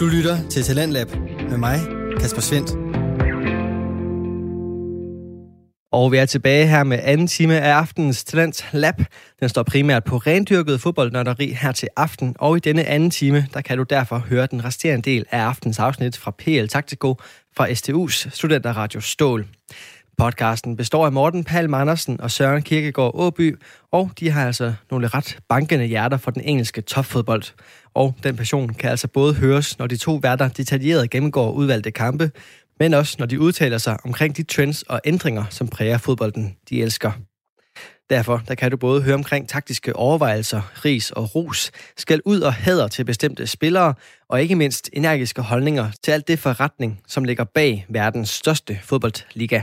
[0.00, 1.10] Du lytter til Talentlab
[1.50, 1.80] med mig,
[2.20, 2.70] Kasper Svendt.
[5.92, 8.94] Og vi er tilbage her med anden time af aftenens Talent Lab.
[9.40, 12.36] Den står primært på rendyrket fodboldnørderi her til aften.
[12.38, 15.78] Og i denne anden time, der kan du derfor høre den resterende del af aftens
[15.78, 17.14] afsnit fra PL Taktiko
[17.56, 19.46] fra STU's Studenterradio Stål.
[20.18, 23.58] Podcasten består af Morten Palm Andersen og Søren Kirkegaard Åby,
[23.92, 27.42] og de har altså nogle ret bankende hjerter for den engelske topfodbold.
[27.94, 32.30] Og den passion kan altså både høres, når de to værter detaljeret gennemgår udvalgte kampe,
[32.78, 36.82] men også når de udtaler sig omkring de trends og ændringer, som præger fodbolden, de
[36.82, 37.12] elsker.
[38.10, 42.54] Derfor der kan du både høre omkring taktiske overvejelser, ris og ros, skal ud og
[42.54, 43.94] hæder til bestemte spillere,
[44.28, 49.62] og ikke mindst energiske holdninger til alt det forretning, som ligger bag verdens største fodboldliga.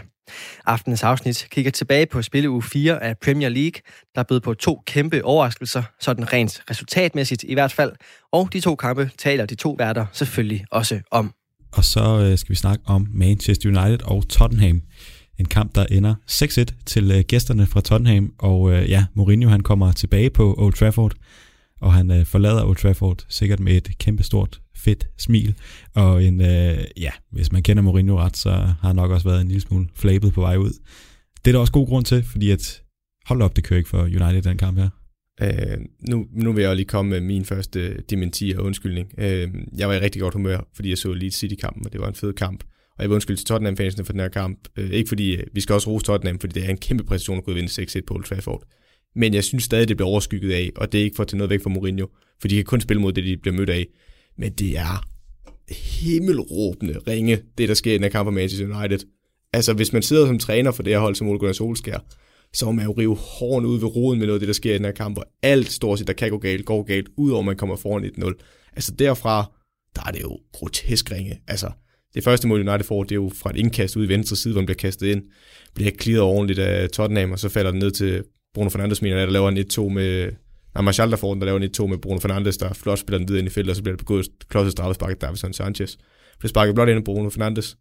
[0.66, 3.82] Aftenens afsnit kigger tilbage på spilleuge 4 af Premier League,
[4.16, 7.92] der bød på to kæmpe overraskelser, sådan rent resultatmæssigt i hvert fald,
[8.32, 11.34] og de to kampe taler de to værter selvfølgelig også om.
[11.74, 14.82] Og så øh, skal vi snakke om Manchester United og Tottenham.
[15.40, 19.62] En kamp, der ender 6-1 til øh, gæsterne fra Tottenham, og øh, ja, Mourinho han
[19.62, 21.14] kommer tilbage på Old Trafford,
[21.82, 25.56] og han forlader Old Trafford sikkert med et kæmpestort fedt smil,
[25.96, 29.42] og en, øh, ja, hvis man kender Mourinho ret, så har han nok også været
[29.42, 30.72] en lille smule flabet på vej ud.
[31.46, 32.82] Det er der også god grund til, fordi at,
[33.26, 34.90] hold op, det kører ikke for United den kamp her.
[35.42, 35.78] Øh,
[36.10, 39.08] nu, nu vil jeg lige komme med min første dementi og undskyldning.
[39.18, 42.08] Øh, jeg var i rigtig godt humør, fordi jeg så Leeds City-kampen, og det var
[42.08, 42.64] en fed kamp.
[42.98, 44.60] Og jeg vil undskylde til Tottenham-fansene for den her kamp.
[44.78, 47.38] Øh, ikke fordi, øh, vi skal også rose Tottenham, fordi det er en kæmpe præstation
[47.38, 48.64] at kunne vinde 6-1 på Old Trafford.
[49.16, 51.38] Men jeg synes stadig, det bliver overskygget af, og det er ikke for at tage
[51.38, 52.08] noget væk fra Mourinho,
[52.42, 53.88] for de kan kun spille mod det, de bliver mødt af.
[54.38, 55.08] Men det er
[55.70, 59.00] himmelråbende ringe, det der sker i den her kamp for Manchester United.
[59.54, 62.00] Altså, hvis man sidder som træner for det her hold som Ole Gunnar Solskjaer,
[62.54, 64.74] så må man jo rive hården ud ved roden med noget af det, der sker
[64.74, 67.40] i den her kamp, og alt stort set, der kan gå galt, går galt, udover
[67.40, 68.72] at man kommer foran 1-0.
[68.76, 69.52] Altså derfra,
[69.96, 71.40] der er det jo grotesk ringe.
[71.48, 71.72] Altså,
[72.14, 74.54] det første mål United får, det er jo fra et indkast ud i venstre side,
[74.54, 75.24] hvor man bliver kastet ind,
[75.76, 79.32] bliver klidret ordentligt af Tottenham, og så falder den ned til Bruno Fernandes, mener der
[79.32, 80.32] laver en 1-2 med,
[80.78, 83.18] Nej, Martial, der får den, der laver en 1-2 med Bruno Fernandes, der flot spiller
[83.18, 85.96] den videre ind i feltet, og så bliver det begået klodset straffespark af Davison Sanchez.
[86.40, 87.78] Bliver sparket blot ind i Bruno Fernandes.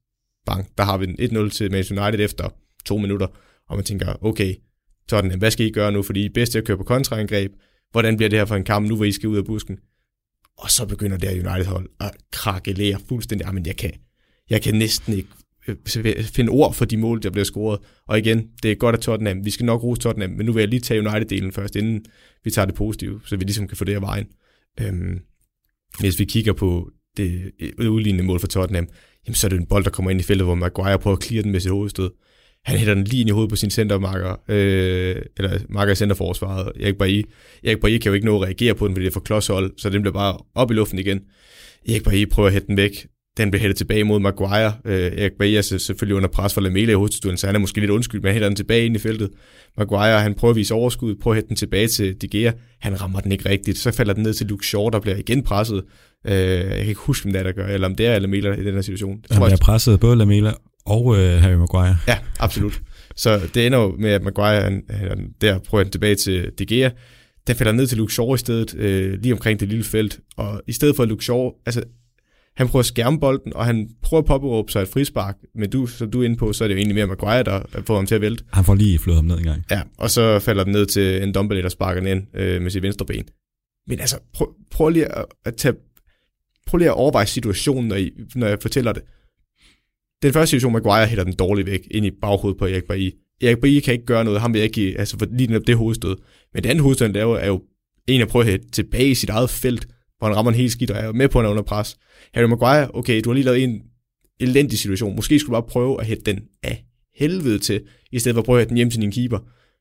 [0.47, 2.49] Bang, der har vi den 1-0 til Manchester United efter
[2.85, 3.27] to minutter,
[3.69, 4.55] og man tænker, okay,
[5.09, 7.53] Tottenham, hvad skal I gøre nu, fordi I er bedst til at køre på kontraangreb,
[7.91, 9.79] hvordan bliver det her for en kamp nu, hvor I skal ud af busken?
[10.59, 13.47] Og så begynder det her United-hold at krakelere fuldstændig.
[13.47, 13.93] Jamen, jeg kan,
[14.51, 15.29] jeg kan næsten ikke
[15.69, 15.77] Øh,
[16.25, 17.81] finde ord for de mål, der bliver scoret.
[18.09, 19.45] Og igen, det er godt at Tottenham.
[19.45, 22.05] Vi skal nok rose Tottenham, men nu vil jeg lige tage United-delen først, inden
[22.45, 24.27] vi tager det positive, så vi ligesom kan få det af vejen.
[24.81, 25.19] Øhm,
[26.01, 28.89] hvis vi kigger på det øh, udlignende mål for Tottenham,
[29.27, 31.25] jamen så er det en bold, der kommer ind i feltet, hvor Maguire prøver at
[31.25, 32.11] clear den med sit hovedstød.
[32.65, 36.73] Han hætter den lige ind i hovedet på sin centermarker, øh, eller marker i centerforsvaret.
[36.81, 37.23] Erik Bailly.
[37.65, 39.73] Erik Bailly kan jo ikke nå at reagere på den, fordi det er for klodshold,
[39.77, 41.21] så den bliver bare op i luften igen.
[41.89, 43.07] Erik Bailly prøver at hætte den væk
[43.37, 44.73] den bliver hættet tilbage mod Maguire.
[44.85, 47.81] Øh, Erik Bailly er selvfølgelig under pres fra Lamela i hovedstøden, så han er måske
[47.81, 49.31] lidt undskyld, men han hætter den tilbage ind i feltet.
[49.79, 52.53] Maguire, han prøver at vise overskud, prøver at hætte den tilbage til De Gea.
[52.81, 53.79] Han rammer den ikke rigtigt.
[53.79, 55.83] Så falder den ned til Luke Shaw, der bliver igen presset.
[56.27, 58.53] Øh, jeg kan ikke huske, hvem det er, der gør, eller om det er Lamela
[58.53, 59.17] i den her situation.
[59.17, 60.53] Det han bliver presset både Lamela
[60.87, 61.97] og øh, Harry Maguire.
[62.09, 62.81] Ja, absolut.
[63.17, 66.67] Så det ender jo med, at Maguire han, han der prøver den tilbage til De
[66.67, 66.91] Gea.
[67.47, 70.19] Den falder ned til Luke Shaw i stedet, øh, lige omkring det lille felt.
[70.37, 71.83] Og i stedet for Luke Shaw, altså
[72.57, 75.87] han prøver at skærme bolden, og han prøver at påberåbe sig et frispark, men du,
[75.87, 78.07] som du er inde på, så er det jo egentlig mere Maguire, der får ham
[78.07, 78.45] til at vælte.
[78.53, 79.65] Han får lige flået ham ned en gang.
[79.71, 82.71] Ja, og så falder den ned til en Dumbledore, der sparker den ind øh, med
[82.71, 83.25] sit venstre ben.
[83.87, 85.75] Men altså, prøv, prøv lige at, at tage,
[86.67, 89.03] prøv lige at overveje situationen, når, I, når jeg fortæller det.
[90.23, 93.11] Den første situation, Maguire hætter den dårligt væk ind i baghovedet på Erik Bailly.
[93.43, 96.17] Erik Bailly kan ikke gøre noget, ham vil jeg ikke altså for lige det hovedstød.
[96.55, 97.63] Men det andet hovedstød, han laver, er jo
[98.07, 100.73] en at prøve at hætte tilbage i sit eget felt, hvor han rammer en helt
[100.73, 101.97] skidt og er med på, at han er under pres.
[102.35, 103.83] Harry Maguire, okay, du har lige lavet en
[104.41, 105.17] elendig situation.
[105.17, 106.85] Måske skulle du bare prøve at hætte den af
[107.19, 107.83] helvede til,
[108.13, 109.39] i stedet for at prøve at hætte den hjem til din keeper.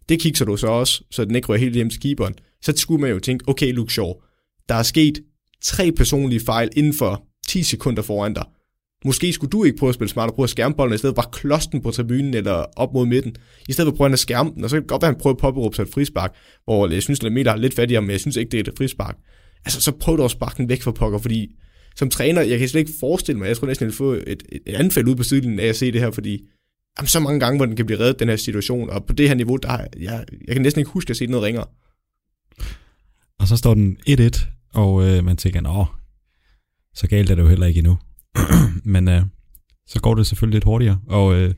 [0.09, 2.35] Det kigger du så også, så den ikke rører helt hjem til keeperen.
[2.61, 4.13] Så skulle man jo tænke, okay Luke Shaw,
[4.69, 5.23] der er sket
[5.63, 8.45] tre personlige fejl inden for 10 sekunder foran dig.
[9.05, 11.15] Måske skulle du ikke prøve at spille smart og prøve at skærme bolden, i stedet
[11.15, 13.35] for bare klosten på tribunen eller op mod midten.
[13.69, 15.15] I stedet for at prøve at skærme den, og så kan det godt være, at
[15.15, 18.01] han prøver at påberåbe sig et frispark, hvor jeg synes, at Lamela er lidt fattigere,
[18.01, 19.17] men jeg synes ikke, det er et frispark
[19.65, 21.55] altså så prøv dog at sparke den væk fra pokker, fordi
[21.95, 24.43] som træner, jeg kan slet ikke forestille mig, jeg tror næsten, at vil få et,
[24.51, 26.41] et, anfald ud på sidelinjen af at se det her, fordi
[26.99, 29.27] jamen, så mange gange, hvor den kan blive reddet, den her situation, og på det
[29.27, 31.65] her niveau, der jeg, jeg kan næsten ikke huske at se noget ringere.
[33.39, 35.85] Og så står den 1-1, og øh, man tænker, nå,
[36.95, 37.97] så galt er det jo heller ikke endnu.
[38.93, 39.21] Men øh,
[39.87, 40.99] så går det selvfølgelig lidt hurtigere.
[41.07, 41.53] Og øh,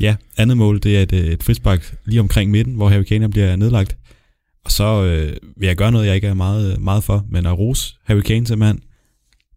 [0.00, 3.30] ja, andet mål, det er et, øh, et frispark lige omkring midten, hvor Harry Kane
[3.30, 3.96] bliver nedlagt.
[4.64, 7.58] Og så øh, vil jeg gøre noget, jeg ikke er meget, meget for, men at
[7.58, 8.80] rose Harry Kane simpelthen.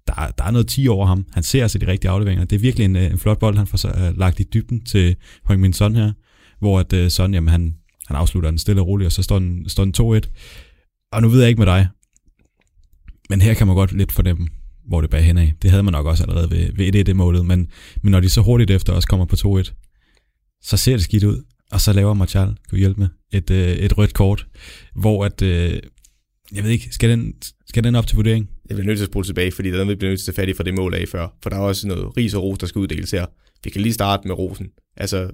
[0.07, 1.25] der, der er noget 10 over ham.
[1.31, 2.45] Han ser altså de rigtige afleveringer.
[2.45, 5.15] Det er virkelig en, øh, en flot bold, han får uh, lagt i dybden til
[5.47, 6.11] Høng Min Son her,
[6.59, 7.75] hvor at, uh, Son, jamen, han,
[8.07, 9.93] han afslutter den stille og roligt, og så står den, står den
[10.25, 10.29] 2-1.
[11.11, 11.87] Og nu ved jeg ikke med dig,
[13.29, 14.47] men her kan man godt lidt fornemme,
[14.87, 15.47] hvor det bærer henad.
[15.61, 17.67] Det havde man nok også allerede ved, ved 1-1-målet, men,
[18.01, 19.73] men når de så hurtigt efter også kommer på 2-1,
[20.61, 23.67] så ser det skidt ud, og så laver Martial, kan du hjælpe med, et, øh,
[23.67, 24.47] et rødt kort,
[24.95, 25.79] hvor at, øh,
[26.55, 27.33] jeg ved ikke, skal den,
[27.67, 28.49] skal den op til vurdering?
[28.69, 30.31] Jeg bliver nødt til at spole tilbage, fordi der er noget, vi bliver nødt til
[30.31, 32.33] at tage fat i fra det mål af før, for der er også noget ris
[32.33, 33.25] og ros, der skal uddeles her.
[33.63, 34.67] Vi kan lige starte med rosen.
[34.97, 35.29] Altså,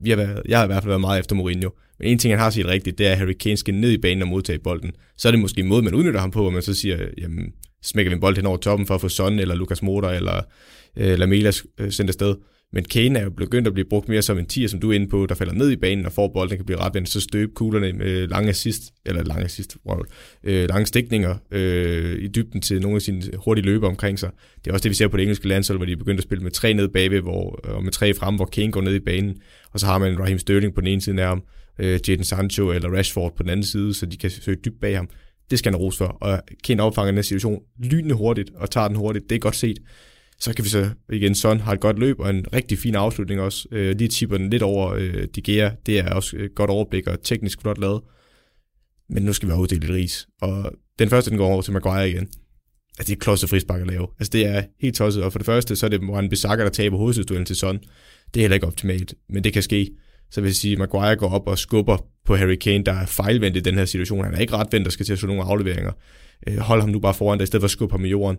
[0.00, 1.70] vi har været, jeg har i hvert fald været meget efter Mourinho.
[1.98, 3.98] Men en ting, han har set rigtigt, det er, at Harry Kane skal ned i
[3.98, 4.92] banen og modtage bolden.
[5.16, 7.52] Så er det måske en måde, man udnytter ham på, hvor man så siger, jamen,
[7.82, 10.42] smækker vi en bold hen over toppen for at få Son eller Lukas Motor eller
[10.96, 12.34] øh, Lamela øh, sendt afsted.
[12.72, 14.94] Men Kane er jo begyndt at blive brugt mere som en tier, som du er
[14.94, 17.52] inde på, der falder ned i banen og får bolden, kan blive retvendt, så støbe
[17.54, 19.98] kuglerne med lange assist, eller lange assist, wow,
[20.44, 24.30] øh, lange stikninger øh, i dybden til nogle af sine hurtige løber omkring sig.
[24.64, 26.24] Det er også det, vi ser på det engelske landshold, hvor de er begyndt at
[26.24, 28.94] spille med tre ned bagved, hvor, øh, og med tre frem, hvor Kane går ned
[28.94, 29.36] i banen,
[29.72, 31.42] og så har man Raheem Sterling på den ene side af ham,
[31.78, 34.96] øh, Jadon Sancho eller Rashford på den anden side, så de kan søge dybt bag
[34.96, 35.08] ham.
[35.50, 38.96] Det skal han ros for, og Kane opfanger den situation lynende hurtigt og tager den
[38.96, 39.30] hurtigt.
[39.30, 39.78] Det er godt set.
[40.40, 43.40] Så kan vi så igen, Son har et godt løb og en rigtig fin afslutning
[43.40, 43.68] også.
[43.72, 45.70] Øh, lige tipper den lidt over øh, De Gea.
[45.86, 48.02] Det er også et godt overblik og teknisk flot lavet.
[49.08, 50.28] Men nu skal vi have uddelt et ris.
[50.40, 52.28] Og den første, den går over til Maguire igen.
[52.98, 54.06] Altså, det er klodset frispark at lave.
[54.18, 55.22] Altså, det er helt tosset.
[55.22, 57.78] Og for det første, så er det Moran Bissaka, der taber hovedstødsduellen til Son.
[58.34, 59.90] Det er heller ikke optimalt, men det kan ske.
[60.30, 63.06] Så vil jeg sige, at Maguire går op og skubber på Harry Kane, der er
[63.06, 64.24] fejlvendt i den her situation.
[64.24, 65.92] Han er ikke ret vendt, der skal til at slå nogle afleveringer.
[66.46, 68.36] Øh, hold ham nu bare foran dig, i stedet for at skubbe ham i jorden.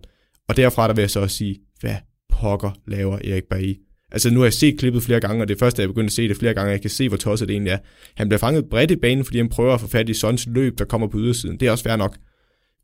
[0.50, 1.96] Og derfra der vil jeg så også sige, hvad
[2.30, 3.74] pokker laver Erik Bailly?
[4.12, 6.08] Altså nu har jeg set klippet flere gange, og det er første, jeg er begyndt
[6.08, 7.78] at se det flere gange, jeg kan se, hvor tosset det egentlig er.
[8.16, 10.80] Han bliver fanget bredt i banen, fordi han prøver at få fat i Sons løb,
[10.80, 11.60] der kommer på ydersiden.
[11.60, 12.18] Det er også fair nok.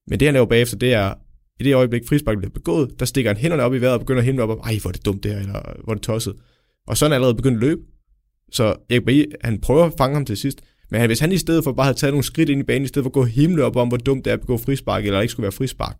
[0.07, 1.13] Men det, han laver bagefter, det er,
[1.59, 4.19] i det øjeblik, frispark bliver begået, der stikker han hænderne op i vejret og begynder
[4.19, 6.03] at himle op, og, ej, hvor er det dumt det her, eller hvor er det
[6.03, 6.33] tosset.
[6.87, 7.81] Og sådan er allerede begyndt at løbe.
[8.51, 10.61] Så Erik Bailly, han prøver at fange ham til sidst,
[10.91, 12.87] men hvis han i stedet for bare havde taget nogle skridt ind i banen, i
[12.87, 15.21] stedet for at gå himle op om, hvor dumt det er at begå frispark, eller
[15.21, 15.97] ikke skulle være frispark,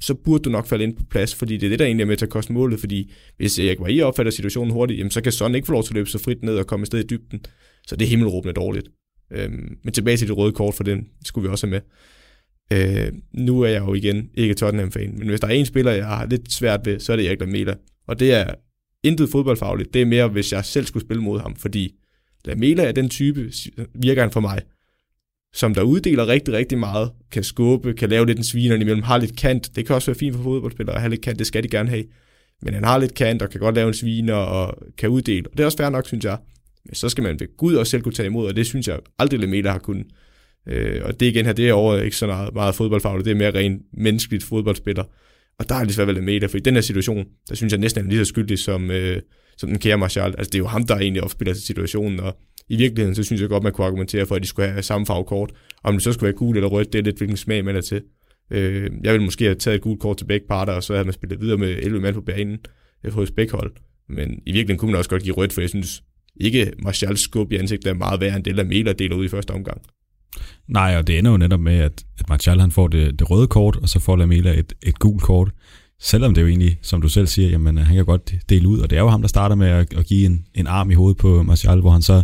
[0.00, 2.08] så burde du nok falde ind på plads, fordi det er det, der egentlig er
[2.08, 5.32] med til at koste målet, fordi hvis Erik Marie opfatter situationen hurtigt, jamen, så kan
[5.32, 7.40] Son ikke få lov til at løbe så frit ned og komme sted i dybden.
[7.86, 8.88] Så det er himmelråbende dårligt.
[9.32, 11.80] Øhm, men tilbage til det røde kort, for den skulle vi også have med.
[12.72, 16.06] Øh, nu er jeg jo igen ikke Tottenham-fan, men hvis der er en spiller, jeg
[16.06, 17.74] har lidt svært ved, så er det Erik Lamela.
[18.08, 18.54] Og det er
[19.02, 19.94] intet fodboldfagligt.
[19.94, 21.94] Det er mere, hvis jeg selv skulle spille mod ham, fordi
[22.44, 23.50] Lamela er den type,
[23.94, 24.60] virker han for mig,
[25.54, 29.18] som der uddeler rigtig, rigtig meget, kan skubbe, kan lave lidt en sviner imellem, har
[29.18, 29.76] lidt kant.
[29.76, 31.88] Det kan også være fint for fodboldspillere at have lidt kant, det skal de gerne
[31.88, 32.04] have.
[32.62, 35.46] Men han har lidt kant og kan godt lave en sviner og kan uddele.
[35.46, 36.38] Og det er også fair nok, synes jeg.
[36.84, 38.98] Men så skal man ved Gud også selv kunne tage imod, og det synes jeg
[39.18, 40.06] aldrig Lemela har kunnet.
[40.68, 43.36] Øh, og det igen her, det er over ikke så meget, meget fodboldfagligt, det er
[43.36, 45.04] mere rent menneskeligt fodboldspiller.
[45.58, 47.80] Og der er det svært ved Lemela, for i den her situation, der synes jeg
[47.80, 49.22] næsten, han er lige så skyldig som, øh,
[49.56, 50.34] som den kære Martial.
[50.38, 52.36] Altså det er jo ham, der egentlig opspiller til situationen, og
[52.68, 55.06] i virkeligheden, så synes jeg godt, man kunne argumentere for, at de skulle have samme
[55.06, 55.52] farvekort.
[55.84, 57.80] Om det så skulle være gul eller rødt, det er lidt, hvilken smag man er
[57.80, 58.02] til.
[58.50, 61.04] Øh, jeg ville måske have taget et gult kort til begge parter, og så havde
[61.04, 62.58] man spillet videre med 11 mand på banen
[63.04, 63.72] øh, hos begge hold.
[64.08, 66.02] Men i virkeligheden kunne man også godt give rødt, for jeg synes
[66.40, 69.50] ikke, Martials skub i ansigtet er meget værre end det, Lamela deler ud i første
[69.50, 69.80] omgang.
[70.68, 73.46] Nej, og det ender jo netop med, at, at Martial han får det, det røde
[73.46, 75.50] kort, og så får Lamela et, et gult kort.
[76.00, 78.90] Selvom det jo egentlig, som du selv siger, jamen han kan godt dele ud, og
[78.90, 81.16] det er jo ham, der starter med at, at give en, en arm i hovedet
[81.16, 82.22] på Martial, hvor han så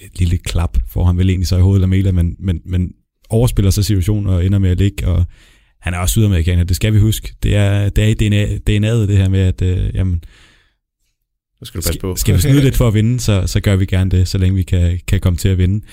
[0.00, 2.92] et lille klap får han vel egentlig så i hovedet Lamela, men, men, men
[3.28, 5.24] overspiller så situationen og ender med at ligge, og
[5.80, 7.34] han er også sydamerikaner, det skal vi huske.
[7.42, 10.24] Det er, det er i DNA, DNA'et det her med, at øh, jamen,
[11.58, 12.16] så skal du passe på.
[12.16, 14.56] Skal vi snyde lidt for at vinde, så, så gør vi gerne det, så længe
[14.56, 15.86] vi kan, kan komme til at vinde.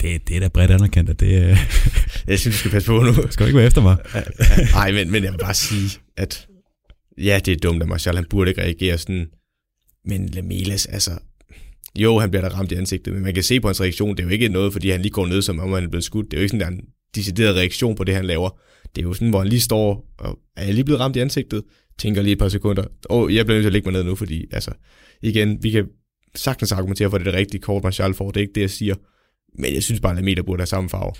[0.00, 1.56] Det, det er da bredt anerkendt, at det er...
[2.26, 3.12] jeg synes, du skal passe på nu.
[3.30, 3.96] Skal du ikke være efter mig?
[4.72, 6.46] Nej, men, men jeg vil bare sige, at
[7.18, 9.26] ja, det er dumt at Marshall, han burde ikke reagere sådan.
[10.04, 11.10] Men Lamelas, altså,
[11.98, 14.20] jo, han bliver da ramt i ansigtet, men man kan se på hans reaktion, det
[14.20, 16.30] er jo ikke noget, fordi han lige går ned, som om han er blevet skudt.
[16.30, 16.80] Det er jo ikke sådan, en
[17.14, 18.60] decideret reaktion på det, han laver.
[18.96, 21.18] Det er jo sådan, hvor han lige står og er jeg lige blevet ramt i
[21.18, 21.62] ansigtet,
[21.98, 24.04] tænker lige et par sekunder, og oh, jeg bliver nødt til at lægge mig ned
[24.04, 24.70] nu, fordi altså,
[25.22, 25.86] igen, vi kan
[26.34, 28.60] sagtens argumentere for, at det er det rigtige kort, Martial får, det er ikke det,
[28.60, 28.94] jeg siger.
[29.58, 31.12] Men jeg synes bare, at Lamela burde have samme farve.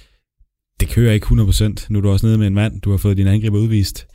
[0.80, 1.86] Det kører ikke 100%.
[1.88, 4.06] Nu er du også nede med en mand, du har fået din angriber udvist.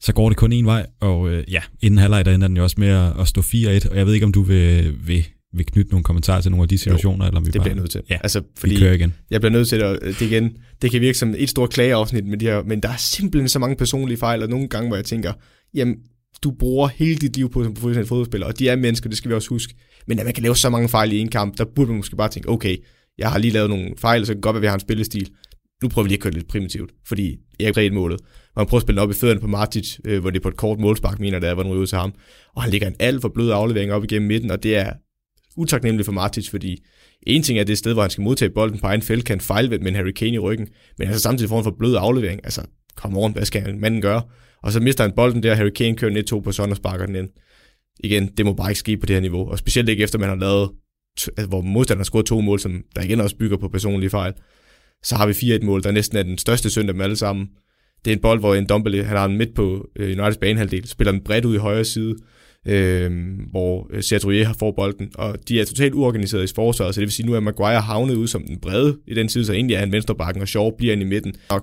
[0.00, 2.62] Så går det kun en vej, og øh, ja, inden halvleg, der ender den jo
[2.62, 5.66] også med at, at stå 4-1, og jeg ved ikke, om du vil, vil vil
[5.66, 7.64] knytte nogle kommentarer til nogle af de situationer, jo, eller om vi det bare...
[7.64, 8.02] bliver nødt til.
[8.10, 9.14] Ja, altså, fordi vi kører igen.
[9.30, 12.38] Jeg bliver nødt til at, det igen, det kan virke som et stort klageafsnit med
[12.38, 15.04] de her, men der er simpelthen så mange personlige fejl, og nogle gange, hvor jeg
[15.04, 15.32] tænker,
[15.74, 15.96] jamen,
[16.42, 19.28] du bruger hele dit liv på som professionel fodboldspiller, og de er mennesker, det skal
[19.28, 19.74] vi også huske.
[20.06, 22.16] Men at man kan lave så mange fejl i en kamp, der burde man måske
[22.16, 22.76] bare tænke, okay,
[23.18, 24.80] jeg har lige lavet nogle fejl, så det kan godt være, at vi har en
[24.80, 25.30] spillestil.
[25.82, 28.20] nu prøver vi lige at køre lidt primitivt, fordi jeg er ikke målet.
[28.56, 30.56] Han prøver at spille op i fødderne på Martic, øh, hvor det er på et
[30.56, 32.12] kort målspark, mener det er, hvor den ryger ud til ham.
[32.56, 34.92] Og han ligger en alt for blød aflevering op igennem midten, og det er
[35.60, 36.84] utaknemmelig for Martic, fordi
[37.26, 39.82] en ting er det sted, hvor han skal modtage bolden på egen felt, kan fejlvendt
[39.82, 42.40] med en Harry Kane i ryggen, men altså samtidig får han for blød aflevering.
[42.44, 42.62] Altså,
[42.96, 44.22] kom on, hvad skal manden gøre?
[44.62, 47.06] Og så mister han bolden der, Harry Kane kører ned to på sådan og sparker
[47.06, 47.28] den ind.
[48.04, 50.28] Igen, det må bare ikke ske på det her niveau, og specielt ikke efter man
[50.28, 50.70] har lavet,
[51.16, 54.32] altså, hvor modstanderen har scoret to mål, som der igen også bygger på personlige fejl.
[55.02, 57.48] Så har vi 4-1 mål, der næsten er den største synd af dem alle sammen.
[58.04, 60.88] Det er en bold, hvor en Dombele, han har den midt på øh, Uniteds banehalvdel,
[60.88, 62.16] spiller den bredt ud i højre side,
[62.66, 63.10] øh,
[63.50, 63.90] hvor
[64.30, 67.26] øh, har får bolden, og de er totalt uorganiseret i forsvaret, så det vil sige,
[67.26, 69.92] nu er Maguire havnet ud som den brede i den side, så egentlig er han
[69.92, 71.34] venstrebakken, og Shaw bliver ind i midten.
[71.48, 71.60] Og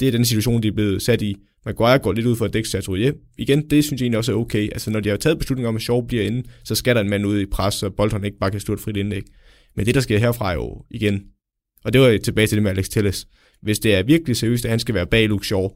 [0.00, 1.36] det er den situation, de er blevet sat i.
[1.66, 4.36] Maguire går lidt ud for at dække Serge Igen, det synes jeg egentlig også er
[4.36, 4.68] okay.
[4.72, 7.10] Altså, når de har taget beslutningen om, at Shaw bliver inde, så skal der en
[7.10, 9.22] mand ud i pres, så Bolton ikke bare kan slå et frit indlæg.
[9.76, 11.22] Men det, der sker herfra, er jo igen,
[11.84, 13.26] og det var tilbage til det med Alex Telles,
[13.62, 15.68] hvis det er virkelig seriøst, at han skal være bag Luke Shaw,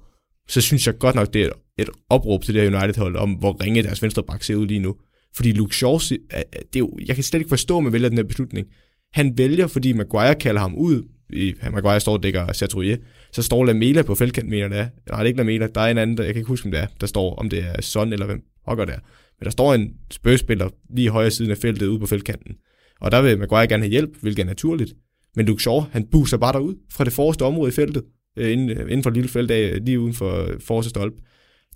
[0.48, 3.64] så synes jeg godt nok, det er et opråb til det her United-hold om, hvor
[3.64, 4.96] ringe deres venstre bak ser ud lige nu.
[5.36, 8.18] Fordi Luke Shaw, det er jo, jeg kan slet ikke forstå, at man vælger den
[8.18, 8.66] her beslutning.
[9.12, 12.96] Han vælger, fordi Maguire kalder ham ud, i, Maguire står og dækker Sartorier,
[13.32, 14.88] så står Lamela på feltkanten, mener det er.
[15.10, 16.70] Nej, det er ikke Lamela, der er en anden, der, jeg kan ikke huske, om
[16.70, 18.98] det er, der står, om det er Son eller hvem hokker der.
[19.40, 22.54] Men der står en spørgspiller lige i højre siden af feltet ude på feltkanten.
[23.00, 24.94] Og der vil Maguire gerne have hjælp, hvilket er naturligt.
[25.36, 28.02] Men Luke Shaw, han buser bare derud fra det forreste område i feltet,
[28.36, 31.16] øh, inden, inden for et lille felt af, lige uden for forreste stolpe.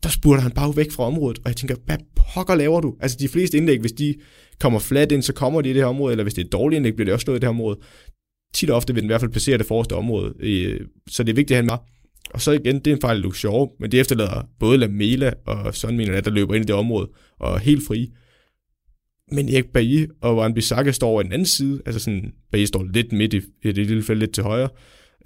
[0.03, 2.97] Der spurgte han bare væk fra området, og jeg tænker, hvad pokker laver du?
[3.01, 4.15] Altså de fleste indlæg, hvis de
[4.61, 6.53] kommer flat ind, så kommer de i det her område, eller hvis det er et
[6.53, 7.79] dårligt indlæg, bliver det også slået i det her område.
[8.55, 11.31] Tit og ofte vil den i hvert fald passere det forreste område, øh, så det
[11.31, 11.85] er vigtigt, at han var.
[12.35, 15.75] Og så igen, det er en fejl af Luxor, men det efterlader både Lamela og
[15.75, 17.09] sådan mener der løber ind i det område,
[17.41, 18.11] og er helt fri.
[19.33, 22.85] Men Erik Bailly og Van Bissaka står over den anden side, altså sådan, Bailly står
[22.95, 24.69] lidt midt i, i det lille felt, lidt til højre,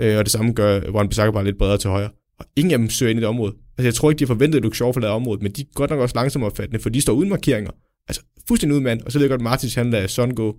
[0.00, 2.10] øh, og det samme gør Van Bissaka bare lidt bredere til højre.
[2.38, 3.54] Og ingen af dem søger ind i det område.
[3.78, 5.66] Altså jeg tror ikke, de har forventet, at Luke Shaw forlader området, men de er
[5.74, 7.70] godt nok også langsomt opfattende, for de står uden markeringer.
[8.08, 10.56] Altså fuldstændig mand, og så ved jeg godt, at Martins han lader Son gå.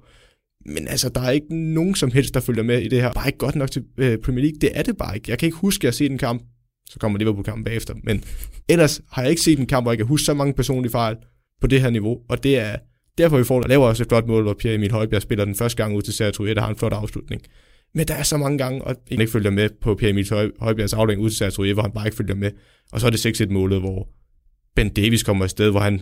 [0.66, 3.14] Men altså, der er ikke nogen som helst, der følger med i det her.
[3.14, 4.58] Bare ikke godt nok til øh, Premier League.
[4.62, 5.32] Det er det bare ikke.
[5.32, 6.44] Jeg kan ikke huske, at jeg har set en kamp.
[6.90, 7.94] Så kommer Liverpool-kampen bagefter.
[8.04, 8.24] Men
[8.70, 11.16] ellers har jeg ikke set en kamp, hvor jeg kan huske så mange personlige fejl
[11.62, 12.18] på det her niveau.
[12.30, 12.76] Og det er,
[13.18, 15.84] Derfor vi får laver også et flot mål, hvor Pierre Emil Højbjerg spiller den første
[15.84, 17.42] gang ud til Sergio der har en flot afslutning.
[17.98, 20.94] Men der er så mange gange, og han ikke følger med på Pierre Emil Højbjergs
[20.94, 22.52] aflæng ud til Sergio hvor han bare ikke følger med.
[22.92, 24.08] Og så er det 6-1 målet, hvor
[24.76, 26.02] Ben Davis kommer afsted, hvor han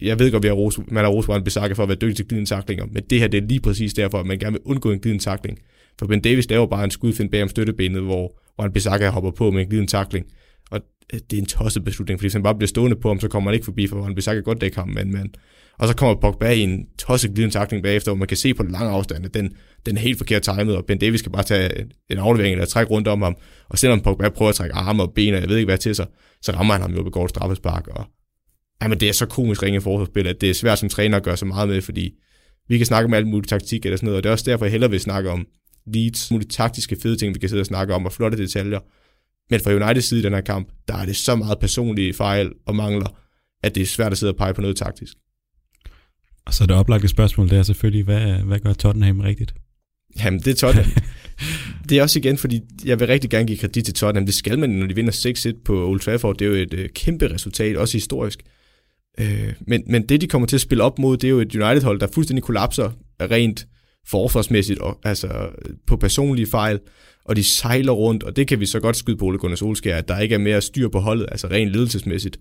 [0.00, 2.50] jeg ved godt, at Rose, man har Rose Bissaka for at være dygtig til glidende
[2.50, 5.00] taklinger, men det her det er lige præcis derfor, at man gerne vil undgå en
[5.00, 5.58] glidende takling.
[5.98, 9.50] For Ben Davis laver bare en skudfind bag om støttebenet, hvor Juan Bissaka hopper på
[9.50, 10.26] med en glidende takling.
[10.70, 10.80] Og
[11.14, 13.28] øh, det er en tosset beslutning, fordi hvis han bare bliver stående på ham, så
[13.28, 15.34] kommer han ikke forbi, for han Bissaka godt dække ham, men, men
[15.78, 18.62] og så kommer Pogba i en tosset glidende takling bagefter, hvor man kan se på
[18.62, 19.52] den lange afstand, at den,
[19.86, 22.90] den er helt forkert timet, og Ben Davis skal bare tage en aflevering eller trække
[22.90, 23.36] rundt om ham.
[23.68, 25.94] Og selvom Pogba prøver at trække arme og ben, og jeg ved ikke hvad til
[25.94, 26.06] sig,
[26.42, 27.88] så rammer han ham jo på et straffespark.
[27.88, 28.06] Og,
[28.82, 31.36] jamen, det er så komisk ringe forsvarsspil, at det er svært som træner at gøre
[31.36, 32.14] så meget med, fordi
[32.68, 34.64] vi kan snakke om alt muligt taktik eller sådan noget, og det er også derfor,
[34.64, 35.46] jeg hellere vil snakke om
[35.94, 38.80] Leeds, mulige taktiske fede ting, vi kan sidde og snakke om, og flotte detaljer.
[39.50, 42.52] Men fra United side i den her kamp, der er det så meget personlige fejl
[42.66, 43.18] og mangler,
[43.62, 45.14] at det er svært at sidde og pege på noget taktisk.
[46.48, 49.54] Og så det oplagte spørgsmål, det er selvfølgelig, hvad, hvad gør Tottenham rigtigt?
[50.24, 50.92] Jamen, det er Tottenham.
[51.88, 54.26] det er også igen, fordi jeg vil rigtig gerne give kredit til Tottenham.
[54.26, 56.36] Det skal man, når de vinder 6-1 på Old Trafford.
[56.36, 58.42] Det er jo et øh, kæmpe resultat, også historisk.
[59.20, 61.54] Øh, men, men det, de kommer til at spille op mod, det er jo et
[61.54, 62.90] United-hold, der fuldstændig kollapser
[63.20, 63.66] rent
[64.06, 65.48] forsvarsmæssigt, og, altså
[65.86, 66.80] på personlige fejl,
[67.24, 69.96] og de sejler rundt, og det kan vi så godt skyde på Ole Gunnar Solskjaer,
[69.96, 72.38] at der ikke er mere styr på holdet, altså rent ledelsesmæssigt.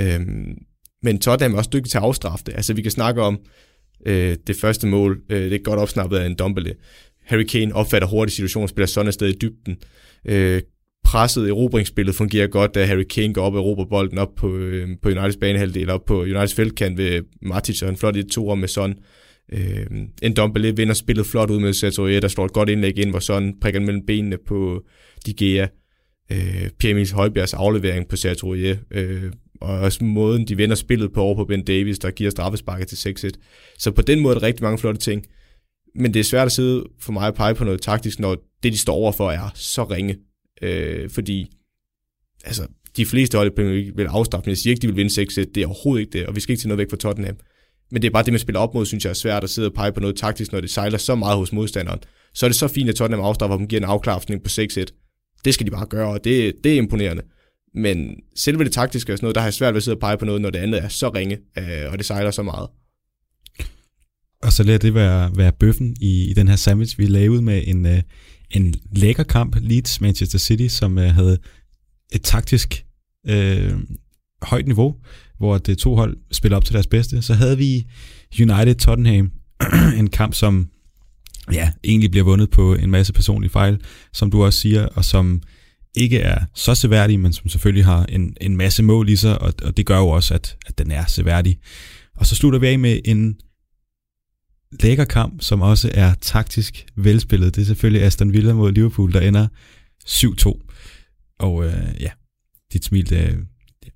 [0.00, 0.58] Øhm,
[1.02, 2.54] men Tottenham er også dygtig til at afstraffe det.
[2.54, 3.38] Altså vi kan snakke om
[4.06, 6.74] øh, det første mål, øh, det er godt opsnappet af en Dumbele.
[7.26, 9.76] Harry Kane opfatter hurtigt situationen, spiller sådan et sted i dybden.
[10.24, 10.62] Øh,
[11.04, 14.88] presset erobringsspillet fungerer godt, da Harry Kane går op og råber bolden op på, øh,
[15.02, 18.68] på Uniteds banehalvdel, op på Uniteds feltkant ved Matic, og en flot i to med
[18.68, 18.94] Son.
[19.52, 19.86] Øh,
[20.22, 23.18] en Dumbele vinder spillet flot ud med Satoria, der slår et godt indlæg ind, hvor
[23.18, 24.82] Son prikker mellem benene på
[25.26, 25.66] De Gea.
[26.32, 31.34] Øh, Pierre Højbjergs aflevering på Satoria øh, og også måden, de vender spillet på over
[31.34, 33.30] på Ben Davis, der giver straffesparket til 6-1.
[33.78, 35.26] Så på den måde er der rigtig mange flotte ting.
[35.94, 38.72] Men det er svært at sidde for mig og pege på noget taktisk, når det,
[38.72, 40.16] de står overfor, er så ringe.
[40.62, 41.50] Øh, fordi
[42.44, 45.66] altså, de fleste hold vil afstraffe, jeg siger ikke, de vil vinde 6-1, det er
[45.66, 47.36] overhovedet ikke det, og vi skal ikke til noget væk fra Tottenham.
[47.90, 49.68] Men det er bare det, man spiller op mod, synes jeg er svært at sidde
[49.68, 52.00] og pege på noget taktisk, når det sejler så meget hos modstanderen.
[52.34, 54.84] Så er det så fint, at Tottenham afstraffer dem giver en afklarsning på 6-1.
[55.44, 57.22] Det skal de bare gøre, og det, det er imponerende.
[57.78, 60.00] Men selve det taktiske og sådan noget, der har jeg svært ved at sidde og
[60.00, 62.68] pege på noget, når det andet er så ringe, øh, og det sejler så meget.
[64.42, 67.62] Og så lader det være, være bøffen i, i den her sandwich, vi lavede med
[67.66, 68.02] en, øh,
[68.50, 71.38] en lækker kamp, Leeds Manchester City, som øh, havde
[72.12, 72.84] et taktisk
[73.26, 73.72] øh,
[74.42, 74.96] højt niveau,
[75.38, 77.22] hvor det øh, to hold spiller op til deres bedste.
[77.22, 77.86] Så havde vi
[78.40, 79.32] United Tottenham,
[79.98, 80.68] en kamp, som
[81.52, 83.80] ja, egentlig bliver vundet på en masse personlige fejl,
[84.12, 85.42] som du også siger, og som
[85.94, 89.54] ikke er så seværdig, men som selvfølgelig har en, en masse mål i sig, og,
[89.62, 91.58] og det gør jo også, at, at den er seværdig.
[92.16, 93.36] Og så slutter vi af med en
[94.80, 97.56] lækker kamp, som også er taktisk velspillet.
[97.56, 99.48] Det er selvfølgelig Aston Villa mod Liverpool, der ender
[100.08, 100.66] 7-2.
[101.38, 102.10] Og øh, ja,
[102.72, 103.46] dit smil, det,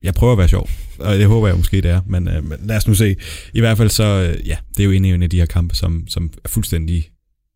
[0.02, 0.68] jeg prøver at være sjov,
[0.98, 3.16] og det håber jeg måske, det er, men, øh, men lad os nu se.
[3.54, 6.08] I hvert fald så, øh, ja, det er jo en af de her kampe, som,
[6.08, 7.10] som er fuldstændig,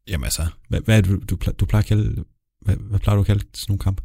[0.08, 2.24] jamen altså, hvad, hvad er det, du, du plejer at kalde,
[2.60, 4.00] hvad, hvad plejer du at kalde sådan nogle kamp?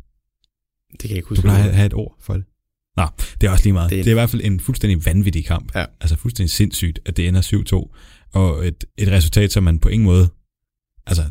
[0.92, 1.42] Det kan jeg ikke huske.
[1.42, 2.44] Du plejer at have et ord for det.
[2.98, 3.08] Nå,
[3.42, 3.90] det er også lige meget.
[3.90, 5.76] Det er det er i hvert fald en fuldstændig vanvittig kamp.
[5.76, 5.86] Ja.
[6.02, 7.42] Altså fuldstændig sindssygt, at det ender
[8.32, 8.32] 7-2.
[8.40, 10.30] Og et, et resultat, som man på ingen måde
[11.08, 11.24] altså,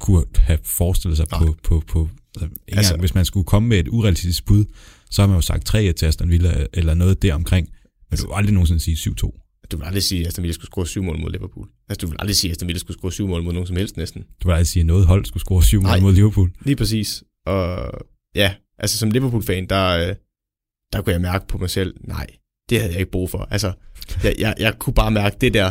[0.00, 1.40] kunne have forestillet sig Nej.
[1.46, 4.64] på, på, på altså, Altså- altså, hvis man skulle komme med et urealistisk bud,
[5.10, 7.68] så har man jo sagt 3 til Aston Villa, eller noget deromkring.
[8.10, 9.64] Men du vil aldrig nogensinde sige 7-2.
[9.70, 11.68] Du vil aldrig sige, at Aston Villa skulle score syv mål mod Liverpool.
[11.88, 13.76] Altså, du vil aldrig sige, at Aston Villa skulle score syv mål mod nogen som
[13.76, 14.22] helst næsten.
[14.42, 16.52] Du vil aldrig sige, at noget hold skulle score 7 mål mod Liverpool.
[16.64, 17.22] Lige præcis.
[17.48, 17.92] Og
[18.34, 20.14] ja, altså som Liverpool-fan, der, øh,
[20.92, 22.26] der kunne jeg mærke på mig selv, nej,
[22.70, 23.48] det havde jeg ikke brug for.
[23.50, 23.72] Altså,
[24.24, 25.70] jeg, jeg, jeg kunne bare mærke det der,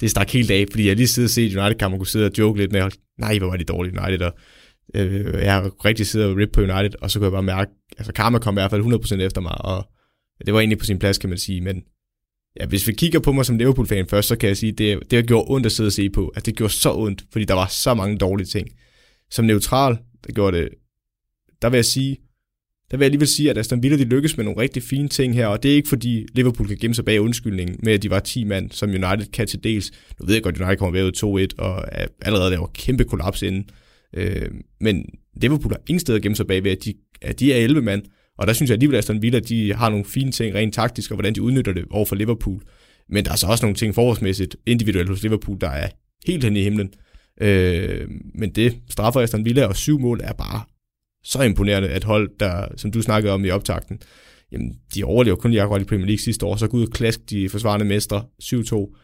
[0.00, 2.32] det stak helt af, fordi jeg lige sidder og ser United-kampen og kunne sidde og
[2.38, 4.32] joke lidt med, nej, hvor var det dårlige United, og
[4.94, 7.70] øh, jeg har rigtig siddet og rip på United, og så kunne jeg bare mærke,
[7.98, 9.88] altså Karma kom i hvert fald 100% efter mig, og
[10.46, 11.82] det var egentlig på sin plads, kan man sige, men
[12.60, 15.16] ja, hvis vi kigger på mig som Liverpool-fan først, så kan jeg sige, det, det
[15.16, 16.32] har gjort ondt at sidde og se på.
[16.36, 18.68] Altså, det gjorde så ondt, fordi der var så mange dårlige ting.
[19.30, 20.68] Som neutral, der gjorde det,
[21.62, 22.16] der vil jeg sige,
[22.90, 25.34] der vil jeg alligevel sige, at Aston Villa de lykkes med nogle rigtig fine ting
[25.34, 28.10] her, og det er ikke fordi Liverpool kan gemme sig bag undskyldningen med, at de
[28.10, 29.92] var 10 mand, som United kan til dels.
[30.20, 33.42] Nu ved jeg godt, at United kommer bagud 2-1, og er allerede laver kæmpe kollaps
[33.42, 33.64] inden.
[34.14, 34.50] Øh,
[34.80, 35.04] men
[35.42, 37.82] Liverpool har ingen sted at gemme sig bag ved, at de, at de er 11
[37.82, 38.02] mand,
[38.38, 41.10] og der synes jeg alligevel, at Aston Villa de har nogle fine ting rent taktisk,
[41.10, 42.62] og hvordan de udnytter det over for Liverpool.
[43.08, 45.88] Men der er så også nogle ting forholdsmæssigt individuelt hos Liverpool, der er
[46.26, 46.92] helt hen i himlen.
[47.40, 50.62] Øh, men det straffer Aston Villa, og syv mål er bare
[51.24, 53.98] så imponerende, at hold, der, som du snakkede om i optakten,
[54.52, 56.92] jamen, de overlever kun lige akkurat i Premier League sidste år, så går ud og
[56.92, 58.96] klask de forsvarende mestre 7-2.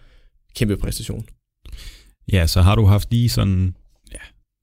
[0.57, 1.27] Kæmpe præstation.
[2.33, 3.75] Ja, så har du haft lige sådan
[4.13, 4.19] ja,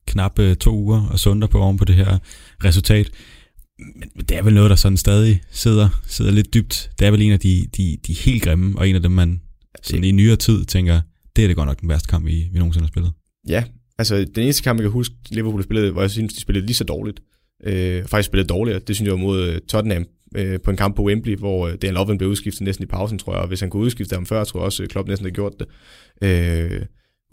[0.08, 2.18] knap øh, to uger og sunder på oven på det her
[2.64, 3.12] resultat.
[3.80, 6.92] Men men det er vel noget, der sådan stadig sidder, sidder lidt dybt.
[7.00, 9.42] Det er vel en af de, de, de helt grimme, og en af dem, man
[9.84, 11.02] sådan i nyere tid tænker,
[11.36, 13.14] det er det godt nok den værste kamp, vi, vi nogensinde har spillet.
[13.48, 13.64] Ja,
[13.98, 16.76] altså den eneste kamp, jeg kan huske, Liverpool spillede, hvor jeg synes, de spillede lige
[16.76, 17.20] så dårligt.
[17.66, 18.80] Øh, faktisk spillede dårligere.
[18.80, 21.76] Det synes jeg var mod øh, Tottenham øh, på en kamp på Wembley, hvor øh,
[21.82, 23.42] Dan Lovren blev udskiftet næsten i pausen, tror jeg.
[23.42, 25.54] Og hvis han kunne udskifte ham før, tror jeg også, at Klopp næsten havde gjort
[25.60, 25.68] det.
[26.22, 26.82] Øh,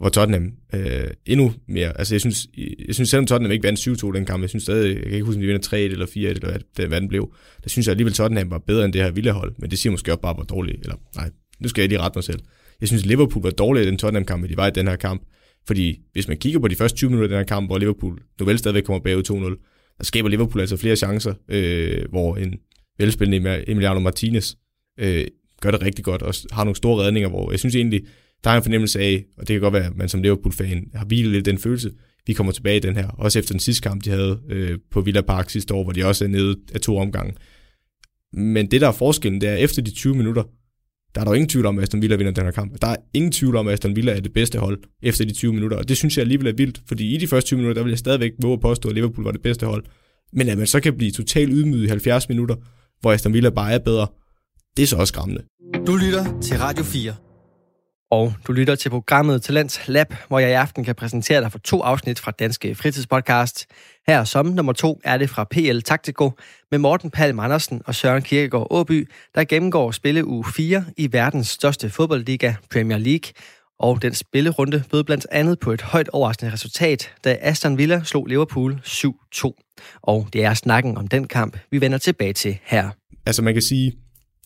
[0.01, 2.47] hvor Tottenham øh, endnu mere, altså jeg synes,
[2.87, 5.25] jeg synes selvom Tottenham ikke vandt 7-2 den kamp, jeg synes stadig, jeg kan ikke
[5.25, 7.87] huske, om de vinder 3-1 eller 4-1, eller hvad, det, hvad den blev, der synes
[7.87, 10.21] jeg alligevel, Tottenham var bedre end det her vilde hold, men det siger måske også
[10.21, 12.39] bare, hvor dårligt, eller nej, nu skal jeg lige rette mig selv.
[12.81, 15.21] Jeg synes, Liverpool var dårligere i den Tottenham-kamp, end de var i den her kamp,
[15.67, 18.19] fordi hvis man kigger på de første 20 minutter af den her kamp, hvor Liverpool
[18.39, 19.70] nu vel stadigvæk kommer bagud 2-0,
[20.01, 22.53] der skaber Liverpool altså flere chancer, øh, hvor en
[22.97, 24.53] velspillende Emiliano Martinez
[24.99, 25.25] øh,
[25.61, 28.01] gør det rigtig godt, og har nogle store redninger, hvor jeg synes egentlig,
[28.43, 31.05] der er en fornemmelse af, og det kan godt være, at man som Liverpool-fan har
[31.05, 31.91] hvilet lidt den følelse,
[32.27, 35.01] vi kommer tilbage i den her, også efter den sidste kamp, de havde øh, på
[35.01, 37.33] Villa Park sidste år, hvor de også er nede af to omgange.
[38.33, 40.43] Men det, der er forskellen, det er, efter de 20 minutter,
[41.15, 42.81] der er der jo ingen tvivl om, at Aston Villa vinder den her kamp.
[42.81, 45.53] Der er ingen tvivl om, at Aston Villa er det bedste hold efter de 20
[45.53, 47.83] minutter, og det synes jeg alligevel er vildt, fordi i de første 20 minutter, der
[47.83, 49.83] vil jeg stadigvæk våge at påstå, at Liverpool var det bedste hold.
[50.33, 52.55] Men at man så kan blive totalt ydmyget i 70 minutter,
[53.01, 54.07] hvor Aston Villa bare er bedre,
[54.77, 55.43] det er så også skræmmende.
[55.87, 57.30] Du lytter til Radio 4.
[58.11, 61.59] Og du lytter til programmet Talents Lab, hvor jeg i aften kan præsentere dig for
[61.59, 63.65] to afsnit fra Danske Fritidspodcast.
[64.07, 66.31] Her som nummer to er det fra PL Taktiko
[66.71, 71.47] med Morten Palm Andersen og Søren Kirkegaard Åby, der gennemgår spille uge 4 i verdens
[71.47, 73.33] største fodboldliga, Premier League.
[73.79, 78.25] Og den spillerunde bød blandt andet på et højt overraskende resultat, da Aston Villa slog
[78.25, 79.99] Liverpool 7-2.
[80.01, 82.89] Og det er snakken om den kamp, vi vender tilbage til her.
[83.25, 83.93] Altså man kan sige,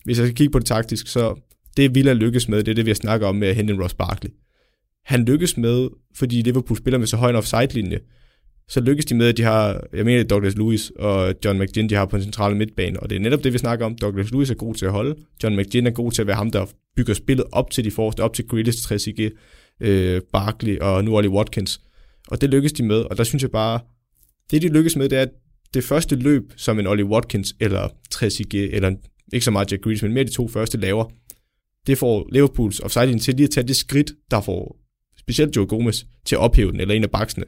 [0.04, 1.36] hvis jeg skal kigge på det taktisk, så
[1.78, 3.82] det Villa lykkes med, det er det, vi har snakket om med at hente en
[3.82, 4.32] Ross Barkley.
[5.06, 8.00] Han lykkes med, fordi Liverpool spiller med så høj en offside-linje,
[8.68, 11.96] så lykkes de med, at de har, jeg mener, Douglas Lewis og John McGinn, de
[11.96, 13.96] har på den centrale midtbane, og det er netop det, vi snakker om.
[13.96, 16.52] Douglas Lewis er god til at holde, John McGinn er god til at være ham,
[16.52, 19.34] der bygger spillet op til de forreste, op til Grealish, Trezeguet,
[19.80, 21.82] øh, Barkley og nu Ollie Watkins.
[22.28, 23.80] Og det lykkes de med, og der synes jeg bare,
[24.52, 25.32] det de lykkes med, det er, at
[25.74, 28.92] det første løb, som en Ollie Watkins eller Trezeguet, eller
[29.34, 31.06] ikke så meget Jack Grealish, men mere de to første laver,
[31.88, 34.78] det får Liverpools offside til lige at tage det skridt, der får
[35.20, 37.46] specielt Joe Gomez til at ophæve den, eller en af baksene.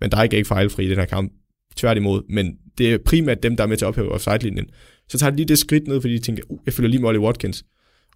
[0.00, 1.32] men der er ikke, fejlfri i den her kamp.
[1.76, 4.66] Tværtimod, men det er primært dem, der er med til at ophæve offside-linjen.
[5.08, 7.08] Så tager de lige det skridt ned, fordi de tænker, uh, jeg følger lige med
[7.08, 7.64] Ollie Watkins.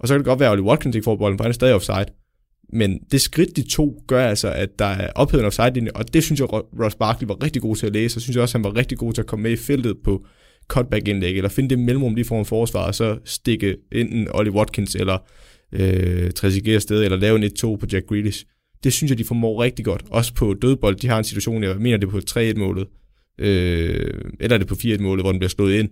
[0.01, 1.55] Og så kan det godt være, at Ollie Watkins ikke får bolden, for han er
[1.55, 2.07] stadig offside.
[2.73, 6.25] Men det skridt, de to, gør altså, at der er ophævet en offside-linje, og det
[6.25, 8.65] synes jeg, Ross Barkley var rigtig god til at læse, og synes jeg også, han
[8.65, 10.27] var rigtig god til at komme med i feltet på
[10.69, 15.19] cutback-indlæg, eller finde det mellemrum lige foran forsvaret, og så stikke enten Ollie Watkins eller
[15.73, 18.45] øh, Trezeguet sted, eller lave en 1-2 på Jack Grealish.
[18.85, 20.03] Det synes jeg, de formår rigtig godt.
[20.11, 22.87] Også på dødbold, de har en situation, jeg mener det på 3-1-målet,
[23.39, 25.89] øh, eller det på 4-1-målet, hvor den bliver slået ind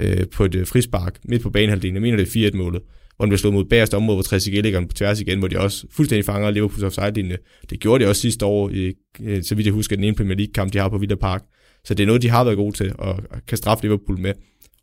[0.00, 1.94] øh, på et øh, frispark midt på banehalvdelen.
[1.94, 2.82] Jeg mener, det er 4-1-målet,
[3.16, 5.60] hvor den bliver slået mod bagerste område, hvor Trezeguet ligger på tværs igen, hvor de
[5.60, 7.36] også fuldstændig fanger Liverpools offside-linje.
[7.70, 10.36] Det gjorde de også sidste år, i, øh, så vidt jeg husker, den ene Premier
[10.36, 11.42] League-kamp, de har på Villa Park.
[11.84, 14.32] Så det er noget, de har været gode til, og kan straffe Liverpool med.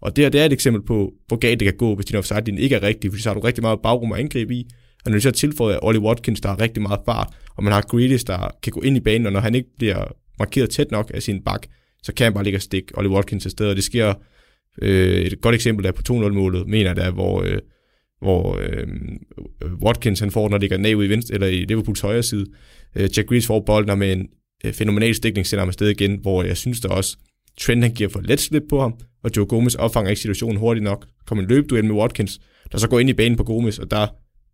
[0.05, 2.15] Og det her det er et eksempel på, hvor galt det kan gå, hvis din
[2.15, 4.67] offside ikke er rigtig, fordi så har du rigtig meget bagrum at angribe i.
[5.05, 7.81] Og når du så tilføjer Ollie Watkins, der har rigtig meget fart, og man har
[7.81, 11.11] Grealish, der kan gå ind i banen, og når han ikke bliver markeret tæt nok
[11.13, 11.67] af sin bak,
[12.03, 14.13] så kan han bare ligge og stikke Ollie Watkins til sted, og det sker
[14.81, 17.59] øh, et godt eksempel der på 2-0-målet, mener jeg, der, hvor, øh,
[18.21, 18.87] hvor øh,
[19.83, 22.45] Watkins han får, når ligger ned i venstre, eller i Liverpools højre side.
[22.95, 24.27] Øh, Jack Grealish får bolden med en
[24.65, 27.17] øh, fænomenal stikning, sender ham afsted igen, hvor jeg synes der også,
[27.57, 28.93] Trent han giver for let slip på ham,
[29.25, 31.07] og Joe Gomez opfanger ikke situationen hurtigt nok.
[31.25, 32.39] Kommer en løbeduel med Watkins,
[32.71, 34.07] der så går ind i banen på Gomez, og der,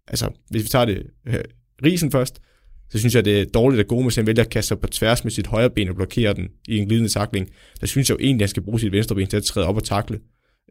[0.08, 1.40] altså, hvis vi tager det øh,
[1.84, 2.42] risen først,
[2.90, 5.24] så synes jeg, det er dårligt, at Gomez han vælger at kaste sig på tværs
[5.24, 7.48] med sit højre ben og blokere den i en glidende takling.
[7.82, 9.68] Der synes jeg jo egentlig, at han skal bruge sit venstre ben til at træde
[9.68, 10.20] op og takle.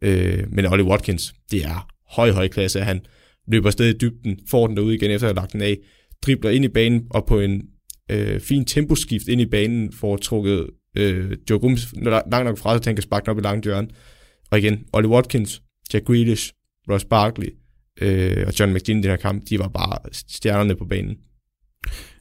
[0.03, 3.01] Øh, men Ollie Watkins, det er høj, høj klasse, at han
[3.49, 5.79] løber afsted i dybden, får den derude igen efter at have lagt den af,
[6.23, 7.63] dribler ind i banen og på en
[8.11, 12.83] øh, fin temposkift ind i banen, får trukket øh, Joe Gomez langt nok fra, så
[12.85, 13.89] han kan sparke den op i langt hjørne.
[14.51, 16.53] Og igen, Ollie Watkins, Jack Grealish,
[16.91, 17.49] Ross Barkley
[18.01, 21.17] øh, og John McGinn i den her kamp, de var bare stjernerne på banen.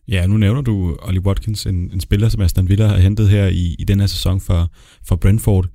[0.08, 3.48] Ja, nu nævner du Ollie Watkins, en, en spiller, som Aston Villa har hentet her
[3.48, 4.72] i, i den her sæson for,
[5.08, 5.68] for Brentford.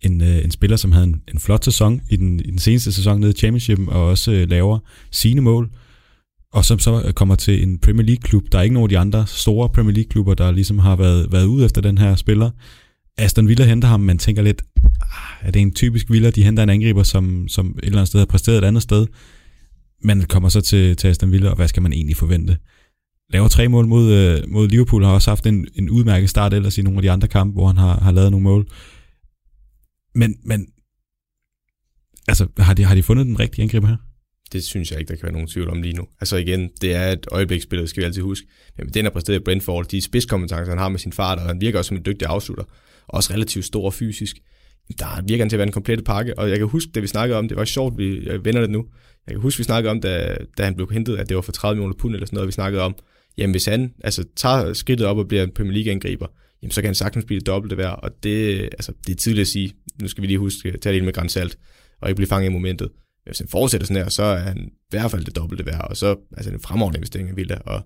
[0.00, 2.92] En, øh, en spiller, som havde en, en flot sæson i den, i den seneste
[2.92, 4.78] sæson nede i Championship, og også øh, laver
[5.10, 5.70] sine mål
[6.52, 8.42] og som så kommer til en Premier League-klub.
[8.52, 11.46] Der er ikke nogen af de andre store Premier League-klubber, der ligesom har været, været
[11.46, 12.50] ude efter den her spiller.
[13.18, 16.62] Aston Villa henter ham, man tænker lidt, ah, er det en typisk Villa, de henter
[16.62, 19.06] en angriber, som, som et eller andet sted har præsteret et andet sted.
[20.04, 22.58] Man kommer så til, til Aston Villa, og hvad skal man egentlig forvente?
[23.30, 26.78] Laver tre mål mod, øh, mod Liverpool, har også haft en, en udmærket start ellers
[26.78, 28.68] i nogle af de andre kampe, hvor han har, har lavet nogle mål.
[30.14, 30.66] Men, men
[32.28, 33.96] altså, har de, har de fundet den rigtige angriber her?
[34.52, 36.06] Det synes jeg ikke, der kan være nogen tvivl om lige nu.
[36.20, 38.46] Altså igen, det er et øjebliksspil, skal vi altid huske.
[38.78, 41.60] Men den har præsteret i Brentford, de spidskompetencer, han har med sin fart, og han
[41.60, 42.64] virker også som en dygtig afslutter.
[43.08, 44.36] Også relativt stor og fysisk.
[44.98, 47.06] Der virker han til at være en komplet pakke, og jeg kan huske, da vi
[47.06, 48.86] snakkede om, det var sjovt, vi jeg vender det nu.
[49.26, 51.52] Jeg kan huske, vi snakkede om, da, da han blev hentet, at det var for
[51.52, 52.94] 30 millioner pund eller sådan noget, vi snakkede om.
[53.38, 56.26] Jamen hvis han altså, tager skridtet op og bliver en Premier League-angriber,
[56.62, 59.40] jamen så kan han sagtens blive det dobbelte værd, og det, altså, det er tidligt
[59.40, 59.72] at sige.
[60.02, 61.58] Nu skal vi lige huske, at tage det med grænsalt,
[62.00, 62.88] og ikke blive fanget i momentet
[63.24, 65.96] hvis han fortsætter sådan her, så er han i hvert fald det dobbelte værd, og
[65.96, 67.82] så altså en fremragende investering af Villa, og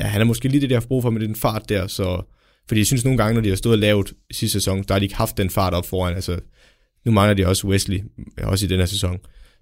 [0.00, 2.22] ja, han er måske lige det, der har brug for med den fart der, så,
[2.68, 4.98] fordi jeg synes nogle gange, når de har stået og lavet sidste sæson, der har
[4.98, 6.40] de ikke haft den fart op foran, altså
[7.04, 8.00] nu mangler de også Wesley,
[8.40, 9.18] øh, også i den her sæson.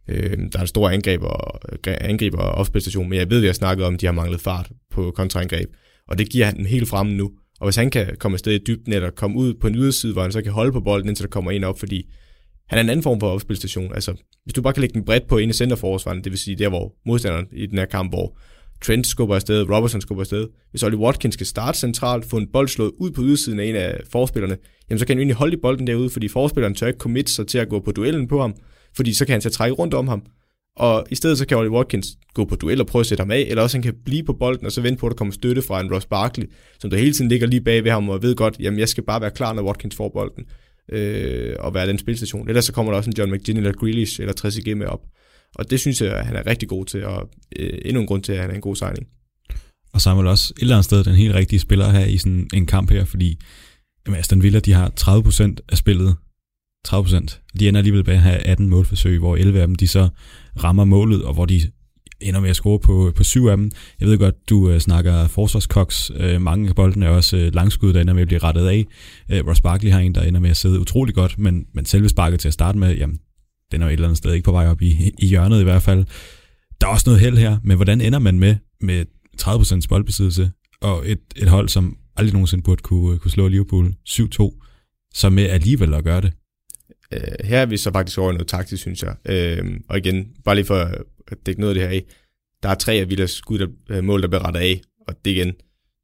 [0.09, 3.43] Øh, der er en stor angreb og, øh, angreb og offspilstation, men jeg ved, at
[3.43, 5.71] vi har snakket om, at de har manglet fart på kontraangreb,
[6.09, 7.31] og det giver han dem helt fremme nu.
[7.61, 10.23] Og hvis han kan komme afsted i dybden, eller komme ud på en yderside, hvor
[10.23, 12.13] han så kan holde på bolden, indtil der kommer en op, fordi
[12.73, 13.95] han er en anden form for opspilstation.
[13.95, 16.57] Altså, hvis du bare kan lægge den bredt på en i centerforsvaren, det vil sige
[16.57, 18.39] der, hvor modstanderen i den her kamp, hvor
[18.83, 20.49] Trent skubber afsted, Robertson skubber afsted.
[20.71, 23.77] Hvis Ollie Watkins skal starte centralt, få en bold slået ud på ydersiden af en
[23.77, 24.57] af forspillerne,
[24.91, 27.47] jamen så kan han egentlig holde i bolden derude, fordi forspilleren tør ikke commit sig
[27.47, 28.55] til at gå på duellen på ham,
[28.97, 30.23] fordi så kan han så trække rundt om ham.
[30.77, 33.31] Og i stedet så kan Ollie Watkins gå på duel og prøve at sætte ham
[33.31, 35.33] af, eller også han kan blive på bolden og så vente på, at der kommer
[35.33, 38.23] støtte fra en Ross Barkley, som der hele tiden ligger lige bag ved ham og
[38.23, 40.45] ved godt, jamen jeg skal bare være klar, når Watkins får bolden
[40.89, 42.49] øh, og være den spilstation.
[42.49, 45.01] Ellers så kommer der også en John McGinn eller Grealish eller Trezeguet med op.
[45.55, 48.23] Og det synes jeg, at han er rigtig god til, og øh, endnu en grund
[48.23, 49.07] til, at han er en god signing.
[49.93, 52.67] Og Samuel også et eller andet sted den helt rigtige spiller her i sådan en
[52.67, 53.39] kamp her, fordi
[54.07, 56.17] jamen Aston Villa, de har 30% af spillet.
[56.89, 57.53] 30%.
[57.59, 60.09] De ender alligevel bag at have 18 målforsøg, hvor 11 af dem de så
[60.65, 61.71] rammer målet, og hvor de
[62.23, 63.71] ender med at score på, på syv af dem.
[64.01, 66.11] Jeg ved godt, du øh, snakker forsvarskoks.
[66.17, 68.87] Øh, mange af boldene er også øh, langskud, der ender med at blive rettet af.
[69.31, 72.09] Øh, Ross Barkley har en, der ender med at sidde utrolig godt, men, men selve
[72.09, 73.19] sparket til at starte med, jamen,
[73.73, 75.65] den er jo et eller andet sted ikke på vej op i, i hjørnet i
[75.65, 76.05] hvert fald.
[76.81, 79.05] Der er også noget held her, men hvordan ender man med, med
[79.41, 85.11] 30% boldbesiddelse og et, et hold, som aldrig nogensinde burde kunne, kunne slå Liverpool 7-2,
[85.15, 86.33] så med alligevel at gøre det?
[87.13, 89.15] Øh, her er vi så faktisk over noget taktisk, synes jeg.
[89.27, 90.93] Øh, og igen, bare lige for øh,
[91.29, 92.05] at dække noget af det her af.
[92.63, 95.31] Der er tre af Villas skud, der, øh, mål, der bliver rettet af, og det
[95.31, 95.53] igen,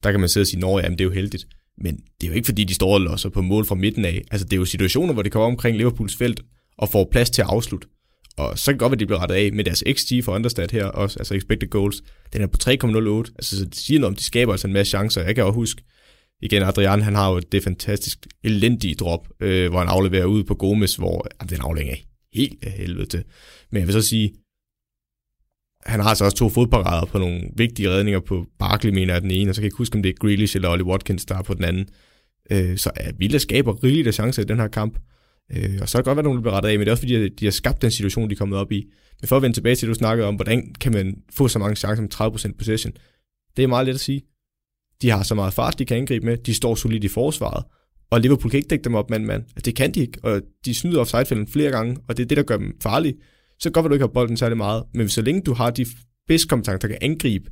[0.02, 1.46] der kan man sidde og sige, at det er jo heldigt.
[1.78, 4.22] Men det er jo ikke fordi, de står og losser på mål fra midten af.
[4.30, 6.40] Altså det er jo situationer, hvor det kommer omkring Liverpools felt
[6.78, 7.88] og får plads til at afslutte.
[8.36, 10.34] Og så kan det godt være, at de bliver rettet af med deres XG for
[10.34, 12.02] understat her også, altså expected goals.
[12.32, 13.32] Den er på 3,08.
[13.36, 15.22] Altså så det siger noget om, de skaber altså en masse chancer.
[15.22, 15.82] Jeg kan også huske,
[16.42, 20.54] igen, Adrian, han har jo det fantastisk elendige drop, øh, hvor han afleverer ud på
[20.54, 23.24] Gomes, hvor jamen, den aflænger af helt af helvede til.
[23.70, 24.34] Men jeg vil så sige,
[25.86, 29.30] han har altså også to fodparader på nogle vigtige redninger på Barkley, mener jeg den
[29.30, 31.38] ene, og så kan jeg ikke huske, om det er Grealish eller Ollie Watkins, der
[31.38, 31.88] er på den anden.
[32.50, 34.98] Øh, så ja, Villa skaber rigeligt af chancer i den her kamp.
[35.56, 36.92] Øh, og så er det godt være, at nogen bliver rettet af, men det er
[36.92, 38.86] også fordi, de har skabt den situation, de er kommet op i.
[39.20, 41.58] Men for at vende tilbage til, at du snakkede om, hvordan kan man få så
[41.58, 42.92] mange chancer med 30% possession,
[43.56, 44.22] det er meget let at sige.
[45.02, 47.64] De har så meget fart, de kan angribe med, de står solidt i forsvaret,
[48.10, 49.42] og Liverpool kan ikke dække dem op mand-mand.
[49.42, 52.36] Altså, det kan de ikke, og de snyder offside flere gange, og det er det,
[52.36, 53.14] der gør dem farlige.
[53.58, 55.86] Så godt være, du ikke har bolden særlig meget, men så længe du har de
[56.28, 57.50] bedste kompetencer, der kan angribe,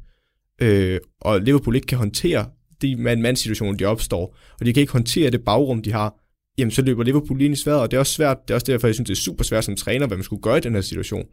[0.62, 2.48] øh, og Liverpool ikke kan håndtere
[2.82, 6.14] de mand-mand-situationer, de opstår, og de kan ikke håndtere det bagrum, de har,
[6.58, 8.72] jamen så løber Liverpool lige i sværet, og det er også svært, det er også
[8.72, 10.74] derfor, jeg synes, det er super svært som træner, hvad man skulle gøre i den
[10.74, 11.24] her situation.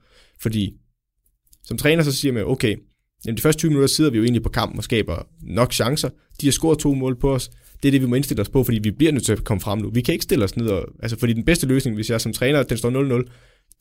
[0.41, 0.73] Fordi
[1.63, 2.76] som træner, så siger man, okay,
[3.26, 6.10] jamen de første 20 minutter sidder vi jo egentlig på kampen og skaber nok chancer.
[6.42, 7.50] De har scoret to mål på os.
[7.84, 9.62] Det er det, vi må indstille os på, fordi vi bliver nødt til at komme
[9.62, 9.90] frem nu.
[9.90, 12.34] Vi kan ikke stille os ned, og, altså fordi den bedste løsning, hvis jeg som
[12.34, 13.32] træner, den står 0-0,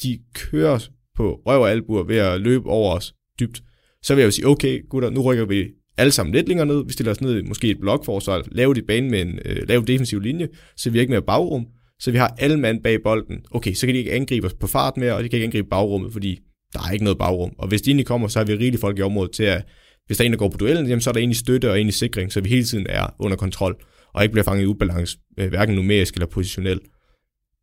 [0.03, 0.79] de kører
[1.17, 3.63] på røv og albuer ved at løbe over os dybt.
[4.03, 5.65] Så vil jeg jo sige, okay gutter, nu rykker vi
[5.97, 6.85] alle sammen lidt længere ned.
[6.87, 9.85] Vi stiller os ned i måske et blokforsvar, laver det bane med en øh, lav
[9.87, 11.67] defensiv linje, så vi ikke mere bagrum,
[12.01, 13.45] så vi har alle mand bag bolden.
[13.51, 15.69] Okay, så kan de ikke angribe os på fart mere, og de kan ikke angribe
[15.69, 16.39] bagrummet, fordi
[16.73, 17.53] der er ikke noget bagrum.
[17.59, 19.65] Og hvis de egentlig kommer, så har vi rigeligt folk i området til at,
[20.07, 21.77] hvis der er en, der går på duellen, jamen, så er der egentlig støtte og
[21.77, 23.77] egentlig sikring, så vi hele tiden er under kontrol,
[24.15, 26.83] og ikke bliver fanget i ubalance, øh, hverken numerisk eller positionelt.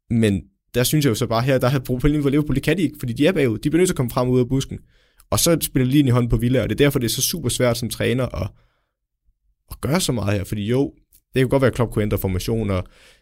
[0.10, 0.42] Men
[0.74, 2.82] der synes jeg jo så bare her, der har problemet for Liverpool, det kan de
[2.82, 3.58] ikke, fordi de er bagud.
[3.58, 4.80] De bliver nødt til at komme frem ud af busken.
[5.32, 7.12] Og så spiller de lige i hånden på Villa, og det er derfor, det er
[7.12, 8.50] så super svært som træner at,
[9.72, 10.44] at gøre så meget her.
[10.44, 10.94] Fordi jo,
[11.34, 12.82] det kan godt være, at Klopp kunne ændre formationer,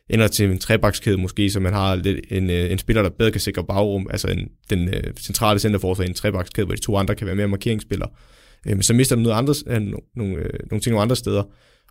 [0.10, 3.32] ændre til en trebakskæde måske, så man har lidt en, øh, en spiller, der bedre
[3.32, 6.98] kan sikre bagrum, altså en, den uh, centrale centerforsvar i en trebakskæde, hvor de to
[6.98, 8.10] andre kan være mere markeringsspillere.
[8.65, 9.74] Men øhm, så mister de noget andre, uh,
[10.15, 11.43] nogle, uh, nogle ting nogle andre steder.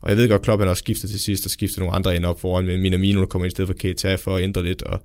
[0.03, 2.25] Og jeg ved godt, Klopp han også skifter til sidst, og skifter nogle andre ind
[2.25, 4.83] op foran, med Minamino, der kommer ind i stedet for Keita for at ændre lidt.
[4.83, 5.03] Og,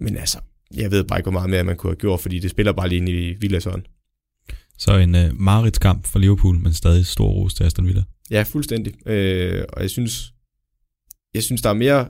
[0.00, 0.38] men altså,
[0.74, 2.88] jeg ved bare ikke, hvor meget mere man kunne have gjort, fordi det spiller bare
[2.88, 3.82] lige ind i Villas hånd.
[4.78, 8.02] Så en Marits kamp for Liverpool, men stadig stor ros til Aston Villa.
[8.30, 9.08] Ja, fuldstændig.
[9.08, 10.32] Øh, og jeg synes,
[11.34, 12.08] jeg synes, der er mere,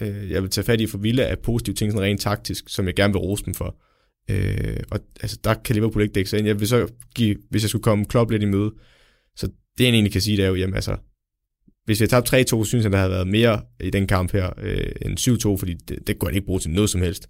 [0.00, 2.86] øh, jeg vil tage fat i for Villa er positive ting, sådan rent taktisk, som
[2.86, 3.76] jeg gerne vil rose dem for.
[4.30, 6.46] Øh, og altså, der kan Liverpool ikke dække sig ind.
[6.46, 8.72] Jeg vil så give, hvis jeg skulle komme Klopp lidt i møde,
[9.36, 9.46] så
[9.78, 10.96] det jeg egentlig kan sige, det er jo, jamen altså,
[11.84, 14.50] hvis vi havde tabt 3-2, synes jeg, der havde været mere i den kamp her
[14.62, 15.18] øh, end
[15.56, 17.28] 7-2, fordi det, det kunne jeg ikke bruge til noget som helst.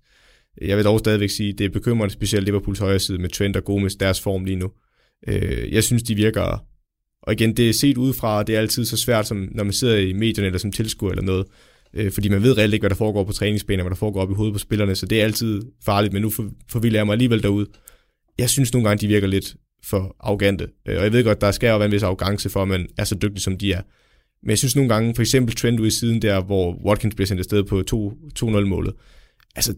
[0.60, 3.64] Jeg vil dog stadigvæk sige, det er bekymrende, specielt Liverpools højre side med Trent og
[3.64, 4.70] Gomes, deres form lige nu.
[5.28, 6.64] Øh, jeg synes, de virker...
[7.22, 9.72] Og igen, det er set udefra, og det er altid så svært, som når man
[9.72, 11.46] sidder i medierne eller som tilskuer eller noget.
[11.94, 14.30] Øh, fordi man ved reelt ikke, hvad der foregår på træningsbanen, hvad der foregår op
[14.30, 16.30] i hovedet på spillerne, så det er altid farligt, men nu
[16.70, 17.66] forvilder jeg mig alligevel derud.
[18.38, 20.68] Jeg synes nogle gange, de virker lidt for arrogante.
[20.88, 22.88] Øh, og jeg ved godt, der skal jo være en vis arrogance for, at man
[22.98, 23.82] er så dygtig, som de er.
[24.42, 27.26] Men jeg synes nogle gange, for eksempel Trent ude i siden der, hvor Watkins bliver
[27.26, 27.82] sendt afsted på
[28.44, 28.94] 2-0-målet.
[29.56, 29.74] Altså,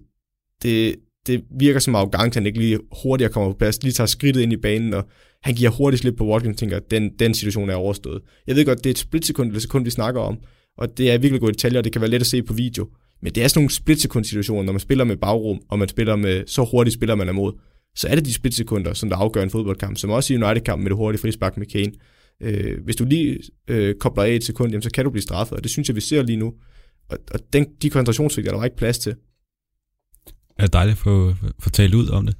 [0.62, 0.96] det,
[1.26, 4.52] det virker som arrogant, han ikke lige hurtigere kommer på plads, lige tager skridtet ind
[4.52, 5.08] i banen, og
[5.42, 8.22] han giver hurtigt slip på Watkins, tænker, den, den situation er overstået.
[8.46, 10.38] Jeg ved godt, det er et splitsekund eller sekund, vi snakker om,
[10.78, 12.88] og det er virkelig gode detaljer, og det kan være let at se på video.
[13.22, 16.16] Men det er sådan nogle splitsekund situationer, når man spiller med bagrum, og man spiller
[16.16, 17.52] med så hurtigt spiller man er mod,
[17.96, 20.90] så er det de splitsekunder, som der afgør en fodboldkamp, som også i United-kampen med
[20.90, 21.92] det hurtige frispark med Kane.
[22.42, 25.56] Øh, hvis du lige øh, kobler af et sekund, jamen, så kan du blive straffet,
[25.56, 26.52] og det synes jeg, vi ser lige nu.
[27.08, 29.14] Og, og den, de koncentrationsvigter, der var ikke plads til
[30.60, 32.36] er det dejligt at få, få talt ud om det.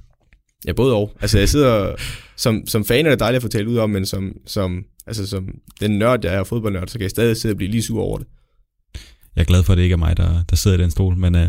[0.67, 1.17] Ja, både og.
[1.21, 1.95] Altså, jeg sidder
[2.37, 5.27] som, som fan er det dejligt at få talt ud om, men som, som, altså,
[5.27, 8.01] som den nørd, jeg er, fodboldnørd, så kan jeg stadig sidde og blive lige sur
[8.01, 8.27] over det.
[9.35, 11.17] Jeg er glad for, at det ikke er mig, der, der sidder i den stol,
[11.17, 11.41] men uh,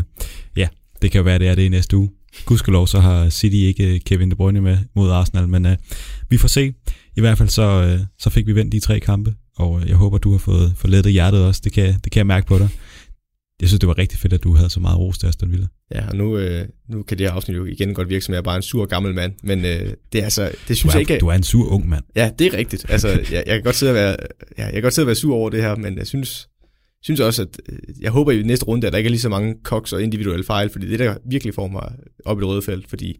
[0.57, 0.67] ja,
[1.01, 2.09] det kan jo være, det er det i næste uge.
[2.45, 5.71] Gudskelov, så har City ikke øh, Kevin De Bruyne med mod Arsenal, men uh,
[6.29, 6.73] vi får se.
[7.15, 10.17] I hvert fald så, uh, så fik vi vendt de tre kampe, og jeg håber,
[10.17, 11.61] du har fået, fået lettet hjertet også.
[11.63, 12.69] Det kan, det kan jeg mærke på dig
[13.63, 15.67] jeg synes, det var rigtig fedt, at du havde så meget ros til Aston Villa.
[15.93, 18.37] Ja, og nu, øh, nu kan det her afsnit jo igen godt virke som, jeg
[18.37, 20.91] er bare en sur gammel mand, men øh, det er altså, det synes du er,
[20.93, 21.17] jeg ikke...
[21.19, 22.03] Du er en sur ung mand.
[22.15, 22.85] Ja, det er rigtigt.
[22.89, 24.15] Altså, jeg, jeg, kan godt sidde og være,
[24.57, 26.49] ja, jeg kan godt sidde og være sur over det her, men jeg synes,
[27.01, 29.29] synes også, at øh, jeg håber i næste runde, at der ikke er lige så
[29.29, 31.91] mange koks og individuelle fejl, fordi det der virkelig får mig
[32.25, 33.19] op i det røde felt, fordi,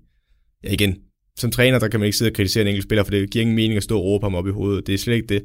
[0.64, 0.96] ja igen,
[1.38, 3.42] som træner, der kan man ikke sidde og kritisere en enkelt spiller, for det giver
[3.42, 4.88] ingen mening at stå og råbe ham op i hovedet.
[4.88, 5.44] Det er slet ikke det.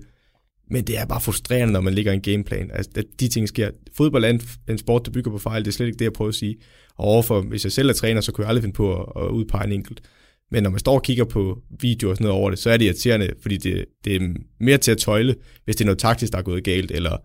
[0.70, 2.70] Men det er bare frustrerende, når man ligger en gameplan.
[2.74, 3.70] Altså, at de ting sker.
[3.96, 5.64] Fodbold er en, en sport, der bygger på fejl.
[5.64, 6.56] Det er slet ikke det, jeg prøver at sige.
[6.96, 9.30] Og overfor, hvis jeg selv er træner, så kunne jeg aldrig finde på at, at
[9.30, 10.00] udpege en enkelt.
[10.50, 12.76] Men når man står og kigger på videoer og sådan noget over det, så er
[12.76, 14.28] det irriterende, fordi det, det er
[14.60, 17.16] mere til at tøjle, hvis det er noget taktisk, der er gået galt, eller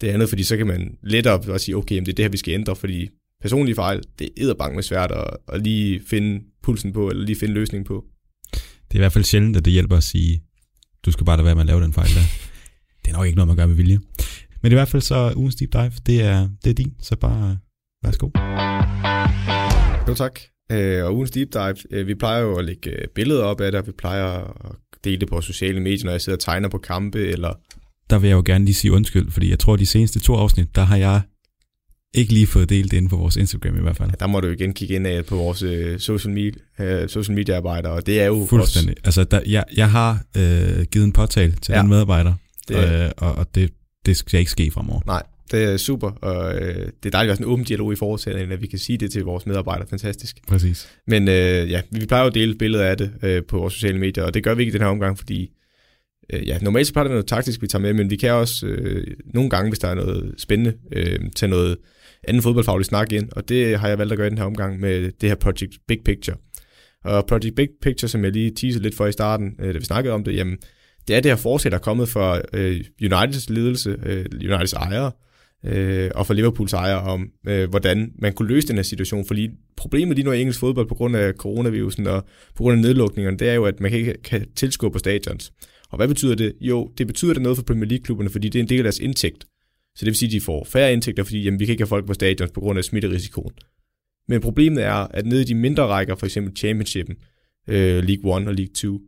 [0.00, 2.30] det andet, fordi så kan man lettere bare sige, okay, jamen det er det her,
[2.30, 3.08] vi skal ændre, fordi
[3.42, 7.54] personlige fejl, det er med svært at, at lige finde pulsen på, eller lige finde
[7.54, 8.04] løsningen på.
[8.52, 10.42] Det er i hvert fald sjældent, at det hjælper at sige,
[11.04, 12.51] du skal bare lade være med at lave den fejl der.
[13.04, 14.00] Det er nok ikke noget, man gør med vilje.
[14.62, 17.58] Men i hvert fald så ugens deep dive, det er, det er din, så bare
[18.04, 18.28] værsgo.
[20.08, 20.40] Jo tak.
[20.72, 23.72] Øh, og ugens deep dive, øh, vi plejer jo at lægge øh, billeder op af
[23.72, 26.78] det, vi plejer at dele det på sociale medier, når jeg sidder og tegner på
[26.78, 27.52] kampe, eller...
[28.10, 30.34] Der vil jeg jo gerne lige sige undskyld, fordi jeg tror, at de seneste to
[30.34, 31.20] afsnit, der har jeg
[32.14, 34.10] ikke lige fået delt det inden på vores Instagram i hvert fald.
[34.10, 35.58] Ja, der må du igen kigge ind af på vores
[36.02, 38.96] social, media, social media arbejder, og det er jo Fuldstændig.
[39.06, 39.20] Også...
[39.20, 41.80] Altså, der, jeg, jeg har uh, givet en påtale til ja.
[41.80, 42.34] den medarbejder,
[42.68, 43.04] det...
[43.04, 43.70] Uh, og, og det,
[44.06, 45.00] det skal ikke ske fremover.
[45.06, 47.92] Nej, det er super, og øh, det er dejligt at have sådan en åben dialog
[47.92, 49.88] i foretagendet, at vi kan sige det til vores medarbejdere.
[49.88, 50.36] Fantastisk.
[50.48, 50.88] Præcis.
[51.06, 53.98] Men øh, ja, vi plejer jo at dele billeder af det øh, på vores sociale
[53.98, 55.50] medier, og det gør vi ikke i den her omgang, fordi
[56.32, 58.66] øh, ja, normalt så plejer det noget taktisk, vi tager med, men vi kan også
[58.66, 61.76] øh, nogle gange, hvis der er noget spændende, øh, tage noget
[62.28, 64.80] anden fodboldfaglig snak ind, og det har jeg valgt at gøre i den her omgang
[64.80, 66.36] med det her Project Big Picture.
[67.04, 69.84] Og Project Big Picture, som jeg lige teasede lidt for i starten, øh, da vi
[69.84, 70.58] snakkede om det, jamen,
[71.08, 75.12] det er det her forslag, der er kommet fra øh, Uniteds ledelse, øh, Uniteds ejere,
[75.64, 79.26] øh, og for Liverpools ejere om, øh, hvordan man kunne løse den her situation.
[79.26, 82.24] For lige, problemet lige nu i engelsk fodbold på grund af coronavirusen og
[82.56, 85.52] på grund af nedlukningerne, det er jo, at man ikke kan tilskue på stadions.
[85.90, 86.52] Og hvad betyder det?
[86.60, 88.98] Jo, det betyder det noget for Premier League-klubberne, fordi det er en del af deres
[88.98, 89.44] indtægt.
[89.96, 91.88] Så det vil sige, at de får færre indtægter, fordi jamen, vi kan ikke have
[91.88, 93.52] folk på stadions på grund af smitterisikoen.
[94.28, 97.16] Men problemet er, at nede i de mindre rækker, for eksempel Championshipen,
[97.68, 99.00] øh, League 1 og League 2,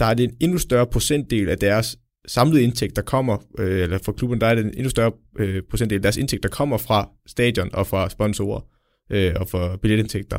[0.00, 3.98] der er det en endnu større procentdel af deres samlede indtægt, der kommer, øh, eller
[4.04, 6.78] for klubben, der er det en endnu større øh, procentdel af deres indtægt, der kommer
[6.78, 8.60] fra stadion og fra sponsorer
[9.10, 10.38] øh, og fra billetindtægter.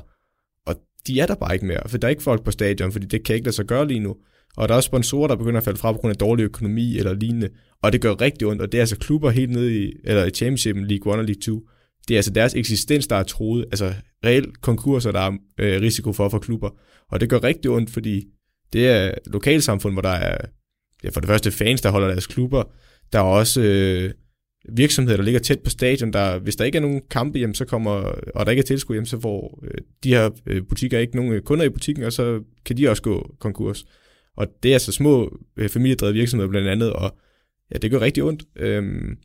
[0.66, 0.76] Og
[1.08, 3.24] de er der bare ikke mere, for der er ikke folk på stadion, fordi det
[3.24, 4.16] kan ikke lade sig gøre lige nu.
[4.58, 6.98] Og der er også sponsorer, der begynder at falde fra på grund af dårlig økonomi
[6.98, 7.50] eller lignende.
[7.82, 10.30] Og det gør rigtig ondt, og det er altså klubber helt nede i, eller i
[10.30, 11.62] Championship, League 1 og League 2.
[12.08, 13.66] Det er altså deres eksistens, der er troet.
[13.66, 13.94] Altså
[14.26, 16.70] reelt konkurser, der er øh, risiko for for klubber.
[17.12, 18.26] Og det gør rigtig ondt, fordi
[18.74, 20.38] det er lokalsamfund, hvor der er
[21.04, 22.64] ja, for det første fans, der holder deres klubber.
[23.14, 24.12] Der er også øh,
[24.70, 26.14] virksomheder, der ligger tæt på stadion.
[26.14, 27.92] Der, hvis der ikke er nogen kampe, hjem, så kommer,
[28.36, 31.34] og der ikke er tilskud, hjem, så får øh, de her øh, butikker ikke nogen
[31.34, 33.86] øh, kunder i butikken, og så kan de også gå konkurs.
[34.38, 37.18] Og det er altså små øh, familiedrevede virksomheder blandt andet, og
[37.74, 38.44] ja, det gør rigtig ondt.
[38.56, 39.18] Øhm,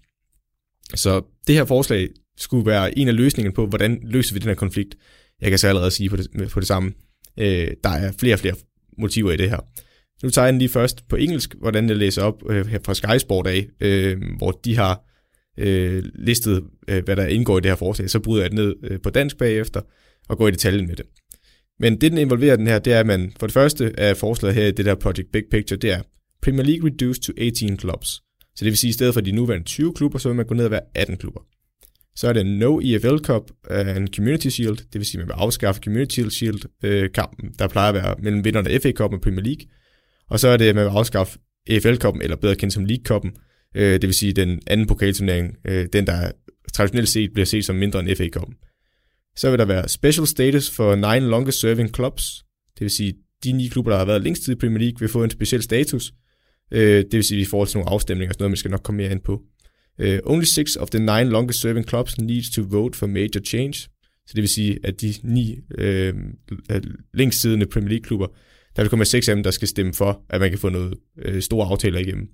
[0.94, 4.54] så det her forslag skulle være en af løsningerne på, hvordan løser vi den her
[4.54, 4.96] konflikt.
[5.40, 6.92] Jeg kan så allerede sige på det, på det samme.
[7.38, 8.54] Øh, der er flere og flere
[8.98, 9.58] motiver i det her.
[10.22, 12.94] Nu tager jeg den lige først på engelsk, hvordan jeg læser op øh, her fra
[12.94, 15.00] Sky Sport af, øh, hvor de har
[15.58, 18.10] øh, listet, øh, hvad der indgår i det her forslag.
[18.10, 19.80] Så bryder jeg det ned øh, på dansk bagefter
[20.28, 21.06] og går i detaljen med det.
[21.80, 24.54] Men det, den involverer den her, det er, at man for det første er forslaget
[24.54, 26.02] her i det der Project Big Picture, det er
[26.42, 28.08] Premier League reduced to 18 clubs.
[28.56, 30.46] Så det vil sige, at i stedet for de nuværende 20 klubber, så vil man
[30.46, 31.40] gå ned og være 18 klubber.
[32.16, 35.36] Så er det No EFL Cup øh, and Community Shield, det vil sige, at man
[35.36, 39.20] vil afskaffe Community Shield-kampen, øh, der plejer at være mellem vinderne af FA Cup og
[39.20, 39.66] Premier League.
[40.30, 43.32] Og så er det, at man vil afskaffe EFL-koppen, eller bedre kendt som League-koppen,
[43.76, 46.32] øh, det vil sige den anden pokalturnering, øh, den der
[46.72, 48.54] traditionelt set bliver set som mindre end FA-koppen.
[49.36, 53.52] Så vil der være special status for nine longest serving clubs, det vil sige, de
[53.52, 56.12] ni klubber, der har været længst tid i Premier League, vil få en speciel status.
[56.72, 58.70] Øh, det vil sige, at vi får til nogle afstemninger og sådan noget, man skal
[58.70, 59.42] nok komme mere ind på.
[59.98, 63.74] Uh, only six of the nine longest serving clubs needs to vote for major change.
[64.26, 66.82] Så det vil sige, at de ni uh, øh,
[67.14, 68.26] længst siddende Premier League klubber,
[68.76, 70.94] der vil komme seks af dem, der skal stemme for, at man kan få noget
[71.18, 72.28] øh, store aftaler igennem.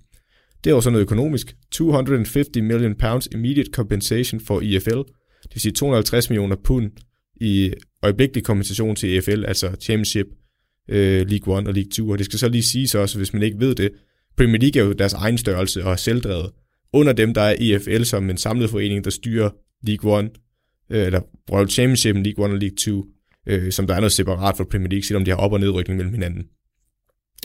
[0.63, 1.55] Det er også noget økonomisk.
[1.71, 4.97] 250 million pounds immediate compensation for EFL.
[5.43, 6.91] Det vil sige 250 millioner pund
[7.41, 7.73] i
[8.03, 10.25] øjeblikkelig kompensation til EFL, altså Championship,
[10.89, 12.09] øh, League 1 og League 2.
[12.09, 13.91] Og det skal så lige siges også, hvis man ikke ved det,
[14.37, 16.51] Premier League er jo deres egen størrelse og er selvdrevet.
[16.93, 19.49] Under dem, der er EFL som en samlet forening, der styrer
[19.87, 20.29] League 1,
[20.89, 23.05] øh, eller Royal Championship, League 1 og League 2
[23.47, 25.97] øh, som der er noget separat for Premier League, selvom de har op- og nedrykning
[25.97, 26.43] mellem hinanden.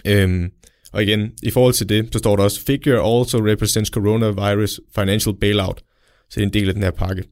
[0.07, 0.51] Øhm,
[0.93, 5.35] og igen, i forhold til det, så står der også, figure also represents coronavirus financial
[5.41, 5.83] bailout,
[6.31, 7.25] så det er en del af den her pakke.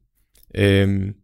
[0.54, 1.14] Øhm,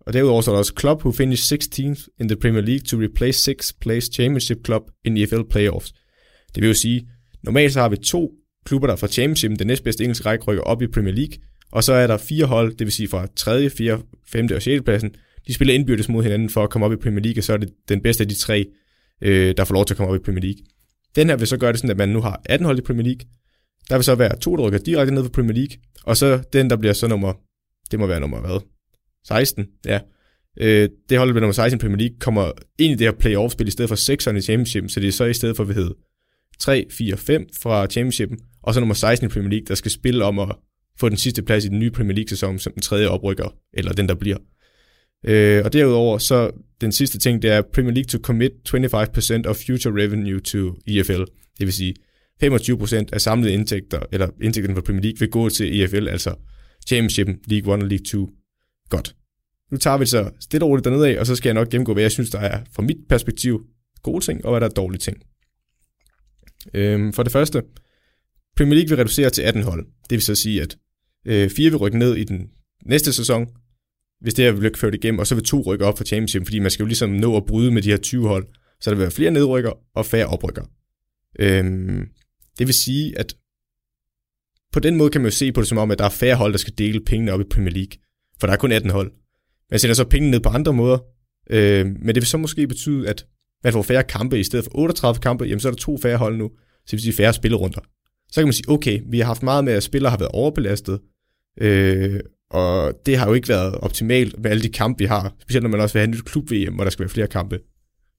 [0.00, 2.96] og derudover så er der også club who finished 16th in the Premier League to
[2.96, 5.92] replace 6th place championship club in EFL playoffs.
[6.54, 7.08] Det vil jo sige,
[7.42, 8.30] normalt så har vi to
[8.64, 11.36] klubber, der fra championship, den næstbedste engelske række, rykker op i Premier League,
[11.72, 14.48] og så er der fire hold, det vil sige fra 3., 4., 5.
[14.54, 14.82] og 6.
[14.82, 15.14] pladsen,
[15.46, 17.56] de spiller indbyrdes mod hinanden for at komme op i Premier League, og så er
[17.56, 18.66] det den bedste af de tre,
[19.22, 20.62] øh, der får lov til at komme op i Premier League.
[21.16, 23.04] Den her vil så gøre det sådan, at man nu har 18 hold i Premier
[23.04, 23.28] League.
[23.88, 26.70] Der vil så være to, der rykker direkte ned på Premier League, og så den,
[26.70, 27.32] der bliver så nummer,
[27.90, 28.60] det må være nummer hvad?
[29.26, 30.00] 16, ja.
[30.60, 33.12] Øh, det hold, der bliver nummer 16 i Premier League, kommer ind i det her
[33.12, 35.74] playoff-spil i stedet for 6'erne i Championship, så det er så i stedet for, hvad
[35.74, 35.92] hedder
[36.58, 38.30] 3, 4, 5 fra Championship,
[38.62, 40.56] og så nummer 16 i Premier League, der skal spille om at
[40.98, 44.08] få den sidste plads i den nye Premier League-sæson som den tredje oprykker, eller den,
[44.08, 44.36] der bliver.
[45.24, 46.50] Øh, og derudover, så
[46.80, 51.22] den sidste ting, det er Premier League to commit 25% of future revenue to EFL.
[51.58, 51.94] Det vil sige,
[52.44, 56.34] 25% af samlede indtægter, eller indtægterne fra Premier League, vil gå til EFL, altså
[56.86, 58.30] Championship, League 1 og League 2.
[58.88, 59.16] Godt.
[59.72, 61.92] Nu tager vi så stille og roligt dernede af, og så skal jeg nok gennemgå,
[61.92, 63.60] hvad jeg synes, der er fra mit perspektiv
[64.02, 65.16] gode ting, og hvad der er dårlige ting.
[66.74, 67.62] Øhm, for det første,
[68.60, 69.86] Premier League vil reducere til 18 hold.
[69.86, 70.76] Det vil så sige, at
[71.26, 72.50] øh, fire vil rykke ned i den
[72.86, 73.46] næste sæson,
[74.20, 76.58] hvis det her bliver ført igennem, og så vil to rykke op for Championship, fordi
[76.58, 78.46] man skal jo ligesom nå at bryde med de her 20 hold,
[78.80, 80.62] så der vil være flere nedrykker og færre oprykker.
[81.38, 82.08] Øhm,
[82.58, 83.36] det vil sige, at
[84.72, 86.36] på den måde kan man jo se på det som om, at der er færre
[86.36, 87.98] hold, der skal dele pengene op i Premier League,
[88.40, 89.12] for der er kun 18 hold.
[89.70, 90.98] Man sender så pengene ned på andre måder,
[91.50, 93.26] øh, men det vil så måske betyde, at
[93.64, 96.16] man får færre kampe i stedet for 38 kampe, jamen så er der to færre
[96.16, 97.80] hold nu, så det vil sige færre spillerunder.
[98.32, 101.00] Så kan man sige, okay, vi har haft meget med, at spillere har været overbelastet,
[101.60, 102.20] øh,
[102.50, 105.70] og det har jo ikke været optimalt med alle de kampe, vi har, specielt når
[105.70, 107.58] man også vil have en nyt klub-VM, hvor der skal være flere kampe.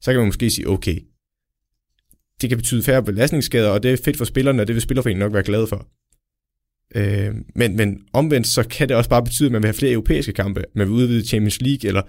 [0.01, 0.99] Så kan man måske sige, okay,
[2.41, 5.25] det kan betyde færre belastningsskader, og det er fedt for spillerne, og det vil spillerforeningen
[5.25, 5.87] nok være glade for.
[6.95, 9.91] Øh, men, men omvendt, så kan det også bare betyde, at man vil have flere
[9.91, 12.01] europæiske kampe, man vil udvide Champions League, eller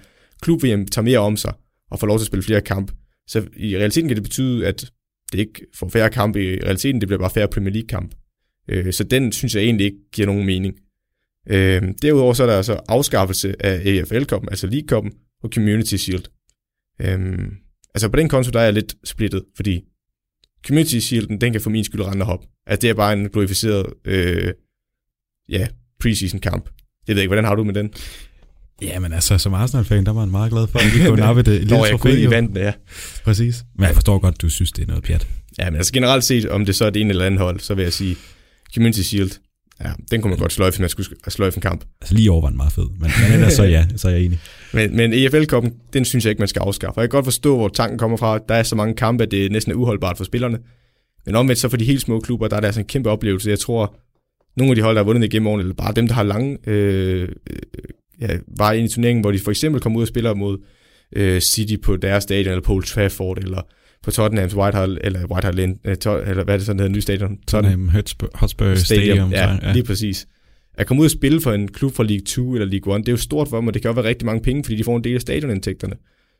[0.43, 1.53] klub-VM tager mere om sig,
[1.91, 2.93] og får lov til at spille flere kampe.
[3.29, 4.91] Så i realiteten kan det betyde, at
[5.33, 8.15] det ikke får færre kampe i realiteten, det bliver bare færre Premier League-kamp.
[8.69, 10.75] Øh, så den synes jeg egentlig ikke giver nogen mening.
[11.51, 15.13] Øh, derudover så er der altså afskaffelse af AFL-koppen, altså League-koppen,
[15.43, 16.25] og Community Shield.
[17.01, 17.39] Øh,
[17.95, 19.81] altså på den konto, der er jeg lidt splittet, fordi
[20.67, 22.45] Community Shielden, den kan for min skyld rende hop.
[22.67, 24.53] Altså det er bare en glorificeret, øh,
[25.49, 25.69] ja,
[26.01, 26.71] preseason kamp.
[27.09, 27.93] Jeg ved ikke, hvordan har du med den?
[28.83, 31.43] Ja, men altså, som Arsenal-fan, der var man meget glad for, at de kunne nappe
[31.43, 32.11] det lille trofæ.
[32.11, 32.73] i vandet, ja.
[33.25, 33.65] Præcis.
[33.79, 35.27] Men jeg forstår godt, du synes, det er noget pjat.
[35.59, 37.75] Ja, men altså generelt set, om det så er det ene eller andet hold, så
[37.75, 38.17] vil jeg sige,
[38.75, 39.31] Community Shield,
[39.85, 41.85] ja, den kunne man godt sløjfe, hvis man skulle sløjfe en kamp.
[42.01, 44.23] Altså lige over var den meget fed, men, men ellers så ja, så er jeg
[44.23, 44.41] enig.
[44.73, 46.99] Men, men EFL-koppen, den synes jeg ikke, man skal afskaffe.
[46.99, 48.39] Og jeg kan godt forstå, hvor tanken kommer fra.
[48.49, 50.59] Der er så mange kampe, at det næsten er uholdbart for spillerne.
[51.27, 53.51] Men omvendt så for de helt små klubber, der er det altså en kæmpe oplevelse.
[53.51, 53.97] Jeg tror,
[54.57, 56.59] nogle af de hold, der har vundet igennem årene, eller bare dem, der har lange
[56.67, 57.29] øh,
[58.23, 60.59] ja, var ind i turneringen, hvor de for eksempel kom ud og spiller mod
[61.17, 63.63] øh, City på deres stadion, eller på Old Trafford, eller
[64.03, 66.79] på Tottenhams White Hart, eller White Hart Lane, øh, to, eller hvad er det sådan,
[66.79, 67.39] der hedder, ny stadion?
[67.49, 69.05] Tottenham Hotspur, Hotspur Stadium.
[69.07, 69.31] Stadium.
[69.31, 70.27] Ja, så, ja, lige præcis.
[70.75, 73.09] At komme ud og spille for en klub fra League 2 eller League 1, det
[73.09, 74.85] er jo stort for dem, og det kan også være rigtig mange penge, fordi de
[74.85, 75.95] får en del af stadionindtægterne.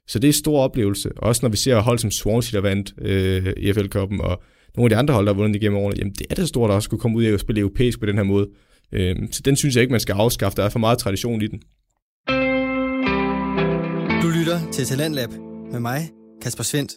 [0.09, 1.11] Så det er en stor oplevelse.
[1.17, 4.43] Også når vi ser hold som Swansea, der vandt øh, EFL-koppen, og
[4.77, 6.71] nogle af de andre hold, der har vundet igennem årene, jamen det er det stort
[6.71, 8.49] at også kunne komme ud og spille europæisk på den her måde.
[8.93, 10.57] Øh, så den synes jeg ikke, man skal afskaffe.
[10.57, 11.63] Der er for meget tradition i den.
[14.23, 15.31] Du lytter til Talentlab
[15.73, 16.11] med mig,
[16.43, 16.93] Kasper Svendt.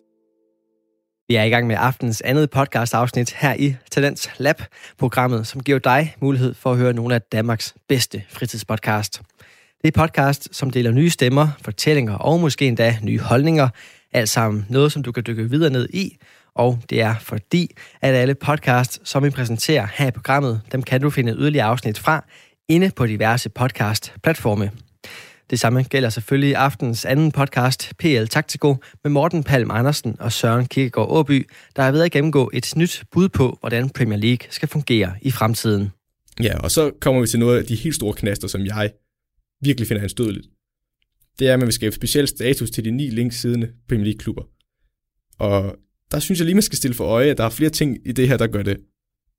[1.27, 4.61] Vi er i gang med aftens andet podcast-afsnit her i Talents Lab,
[4.97, 9.21] programmet, som giver dig mulighed for at høre nogle af Danmarks bedste fritidspodcast.
[9.81, 13.69] Det er podcast, som deler nye stemmer, fortællinger og måske endda nye holdninger.
[14.13, 16.17] Alt sammen noget, som du kan dykke videre ned i.
[16.55, 21.01] Og det er fordi, at alle podcasts, som vi præsenterer her i programmet, dem kan
[21.01, 22.25] du finde yderligere afsnit fra
[22.69, 24.71] inde på diverse podcast-platforme.
[25.49, 30.65] Det samme gælder selvfølgelig aftens anden podcast, PL Taktiko, med Morten Palm Andersen og Søren
[30.65, 34.69] Kirkegaard Åby, der er ved at gennemgå et nyt bud på, hvordan Premier League skal
[34.69, 35.91] fungere i fremtiden.
[36.43, 38.91] Ja, og så kommer vi til noget af de helt store knaster, som jeg
[39.61, 40.47] virkelig finder anstødeligt.
[41.39, 44.43] Det er, at man vil skabe speciel status til de ni links siddende Premier League-klubber.
[45.39, 45.75] Og
[46.15, 48.11] der synes jeg lige, man skal stille for øje, at der er flere ting i
[48.11, 48.77] det her, der gør det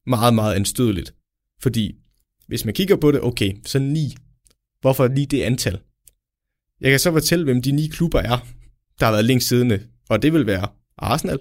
[0.07, 1.14] meget, meget anstødeligt.
[1.61, 1.95] Fordi
[2.47, 4.16] hvis man kigger på det, okay, så ni.
[4.81, 5.79] Hvorfor lige det antal?
[6.81, 8.47] Jeg kan så fortælle, hvem de ni klubber er,
[9.01, 10.68] der har været længst siddende, og det vil være
[10.99, 11.39] Arsenal,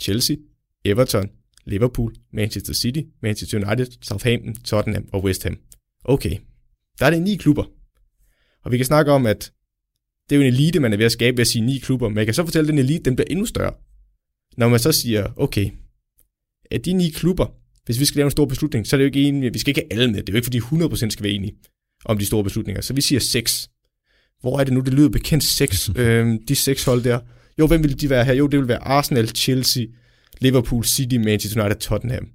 [0.00, 0.36] Chelsea,
[0.84, 1.30] Everton,
[1.64, 5.58] Liverpool, Manchester City, Manchester United, Southampton, Tottenham og West Ham.
[6.04, 6.36] Okay,
[6.98, 7.64] der er det ni klubber.
[8.64, 9.52] Og vi kan snakke om, at
[10.30, 12.08] det er jo en elite, man er ved at skabe ved at sige ni klubber,
[12.08, 13.74] men jeg kan så fortælle, at den elite den bliver endnu større.
[14.56, 15.70] Når man så siger, okay,
[16.70, 17.46] at de ni klubber,
[17.84, 19.70] hvis vi skal lave en stor beslutning, så er det jo ikke enige, vi skal
[19.70, 20.22] ikke have alle med.
[20.22, 21.54] Det er jo ikke, fordi 100% skal være enige
[22.04, 22.82] om de store beslutninger.
[22.82, 23.70] Så vi siger 6.
[24.40, 27.20] Hvor er det nu, det lyder bekendt 6, øh, de seks hold der.
[27.58, 28.32] Jo, hvem vil de være her?
[28.32, 29.84] Jo, det vil være Arsenal, Chelsea,
[30.40, 32.28] Liverpool, City, Manchester United, Tottenham.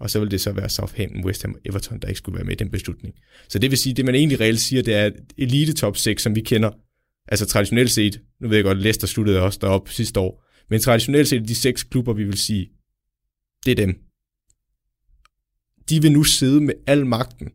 [0.00, 2.44] Og så vil det så være Southampton, West Ham og Everton, der ikke skulle være
[2.44, 3.14] med i den beslutning.
[3.48, 6.34] Så det vil sige, det man egentlig reelt siger, det er elite top 6, som
[6.34, 6.70] vi kender.
[7.28, 11.28] Altså traditionelt set, nu ved jeg godt, Leicester sluttede også deroppe sidste år, men traditionelt
[11.28, 12.70] set de seks klubber, vi vil sige,
[13.64, 13.94] det er dem.
[15.88, 17.48] De vil nu sidde med al magten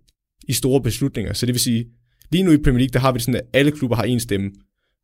[0.48, 1.34] i store beslutninger.
[1.34, 1.86] Så det vil sige,
[2.32, 4.52] lige nu i Premier League, der har vi sådan, at alle klubber har en stemme.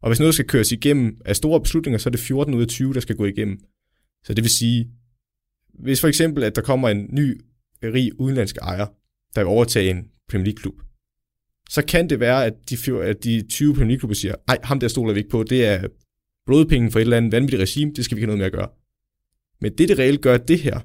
[0.01, 2.67] Og hvis noget skal køres igennem af store beslutninger, så er det 14 ud af
[2.67, 3.59] 20, der skal gå igennem.
[4.23, 4.91] Så det vil sige,
[5.73, 7.41] hvis for eksempel, at der kommer en ny
[7.83, 8.85] rig udenlandsk ejer,
[9.35, 10.81] der vil overtage en Premier League-klub,
[11.69, 14.87] så kan det være, at de, at de 20 Premier League-klubber siger, nej, ham der
[14.87, 15.87] stoler vi ikke på, det er
[16.51, 18.59] blodpenge for et eller andet vanvittigt regime, det skal vi ikke have noget med at
[18.59, 18.69] gøre.
[19.61, 20.79] Men det, det reelt gør det her,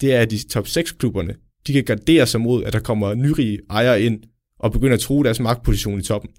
[0.00, 1.34] det er, at de top 6-klubberne,
[1.66, 4.22] de kan gardere sig mod, at der kommer nyrige ejere ind
[4.58, 6.30] og begynder at true deres magtposition i toppen.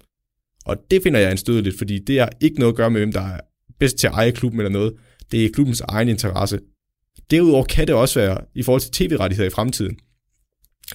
[0.64, 3.20] Og det finder jeg anstødeligt, fordi det har ikke noget at gøre med, hvem der
[3.20, 3.40] er
[3.78, 4.94] bedst til at eje klubben eller noget.
[5.32, 6.60] Det er klubbens egen interesse.
[7.30, 9.96] Derudover kan det også være i forhold til tv-rettigheder i fremtiden.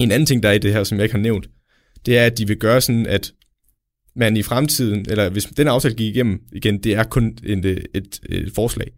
[0.00, 1.48] En anden ting, der er i det her, som jeg ikke har nævnt,
[2.06, 3.32] det er, at de vil gøre sådan, at
[4.16, 7.86] man i fremtiden, eller hvis den aftale gik igennem, igen, det er kun en, et,
[7.94, 8.90] et, et forslag,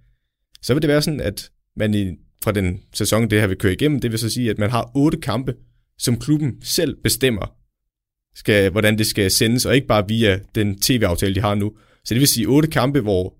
[0.62, 2.10] så vil det være sådan, at man i,
[2.44, 4.90] fra den sæson, det her vil køre igennem, det vil så sige, at man har
[4.94, 5.54] otte kampe,
[5.98, 7.54] som klubben selv bestemmer,
[8.34, 11.72] skal, hvordan det skal sendes, og ikke bare via den tv-aftale, de har nu.
[12.04, 13.34] Så det vil sige otte kampe, hvor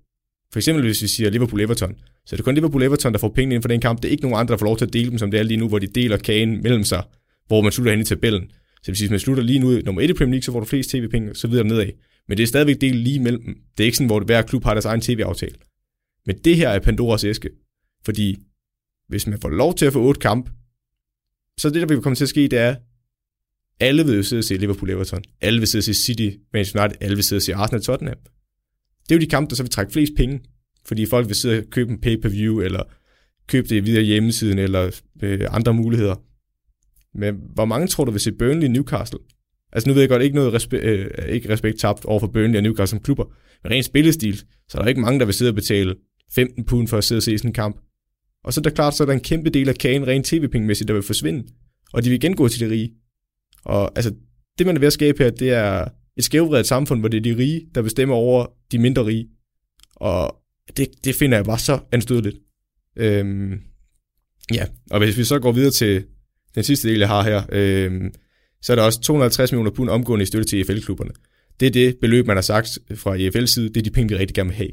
[0.51, 1.93] for eksempel hvis vi siger Liverpool-Everton,
[2.25, 4.01] så er det kun Liverpool-Everton, der får pengene ind for den kamp.
[4.01, 5.43] Det er ikke nogen andre, der får lov til at dele dem, som det er
[5.43, 7.03] lige nu, hvor de deler kagen mellem sig,
[7.47, 8.51] hvor man slutter hen i tabellen.
[8.81, 10.51] Så det vil sige, hvis man slutter lige nu nummer 1 i Premier League, så
[10.51, 11.89] får du flest tv-penge, så videre nedad.
[12.27, 13.55] Men det er stadigvæk delt lige mellem dem.
[13.77, 15.55] Det er ikke sådan, hvor hver klub har deres egen tv-aftale.
[16.25, 17.49] Men det her er Pandoras æske.
[18.05, 18.37] Fordi
[19.07, 20.49] hvis man får lov til at få otte kamp,
[21.57, 22.75] så det, der vil komme til at ske, det er,
[23.79, 25.23] alle vil sidde og se Liverpool Everton.
[25.41, 26.97] Alle vil sidde og se City, Manchester United.
[27.01, 28.17] Alle vil sidde og se Arsenal Tottenham.
[29.03, 30.39] Det er jo de kampe, der så vil trække flest penge.
[30.85, 32.83] Fordi folk vil sidde og købe en pay-per-view, eller
[33.47, 36.15] købe det via hjemmesiden, eller øh, andre muligheder.
[37.15, 39.19] Men hvor mange tror du vil se Burnley Newcastle?
[39.71, 42.57] Altså nu ved jeg godt, ikke noget respe- øh, ikke respekt tabt over for Burnley
[42.57, 43.25] og Newcastle som klubber.
[43.63, 45.95] Men rent spillestil, så er der ikke mange, der vil sidde og betale
[46.35, 47.81] 15 pund for at sidde og se sådan en kamp.
[48.43, 50.87] Og så er der klart, så er der en kæmpe del af kagen rent tv-pengemæssigt,
[50.87, 51.47] der vil forsvinde.
[51.93, 52.91] Og de vil igen gå til de rige.
[53.65, 54.15] Og altså,
[54.57, 55.87] det man er ved at skabe her, det er
[56.17, 59.27] et skævvredet samfund, hvor det er de rige, der bestemmer over de mindre rige.
[59.95, 60.35] Og
[60.77, 62.37] det, det finder jeg bare så anstødeligt.
[62.95, 63.61] Øhm,
[64.53, 66.05] ja, og hvis vi så går videre til
[66.55, 68.01] den sidste del, jeg har her, øh,
[68.61, 71.11] så er der også 250 millioner pund omgående i støtte til EFL-klubberne.
[71.59, 74.15] Det er det beløb, man har sagt fra EFL's side, det er de penge, vi
[74.15, 74.69] rigtig gerne vil have.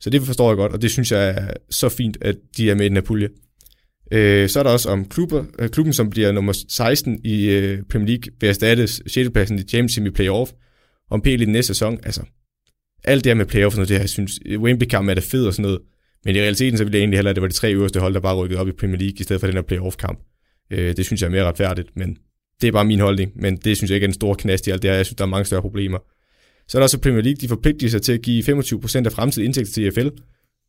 [0.00, 2.74] Så det forstår jeg godt, og det synes jeg er så fint, at de er
[2.74, 3.28] med i den her pulje.
[4.12, 7.82] Øh, så er der også om klubber, øh, klubben, som bliver nummer 16 i øh,
[7.90, 9.30] Premier League, vil erstatte 6.
[9.30, 10.52] pladsen i Championship i playoff,
[11.10, 11.98] om PL i den næste sæson.
[12.02, 12.22] Altså,
[13.04, 15.54] alt det her med playoff, og det her, jeg synes, Wembley-kamp er da fed og
[15.54, 15.80] sådan noget,
[16.24, 18.14] men i realiteten så ville jeg egentlig hellere, at det var de tre øverste hold,
[18.14, 20.18] der bare rykkede op i Premier League, i stedet for den her playoff-kamp.
[20.72, 22.16] Øh, det synes jeg er mere retfærdigt, men
[22.60, 24.70] det er bare min holdning, men det synes jeg ikke er en stor knast i
[24.70, 24.96] alt det her.
[24.96, 25.98] Jeg synes, der er mange større problemer.
[26.68, 29.44] Så er der også Premier League, de forpligter sig til at give 25% af fremtidige
[29.44, 30.08] indtægter til EFL.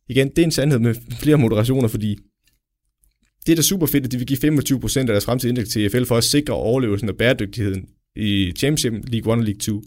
[0.08, 2.18] Igen, det er en sandhed med flere moderationer, fordi
[3.46, 5.86] det er da super fedt, at de vil give 25% af deres fremtidige indtægter til
[5.86, 9.82] EFL for at sikre overlevelsen og bæredygtigheden i Championship, League 1 og League 2.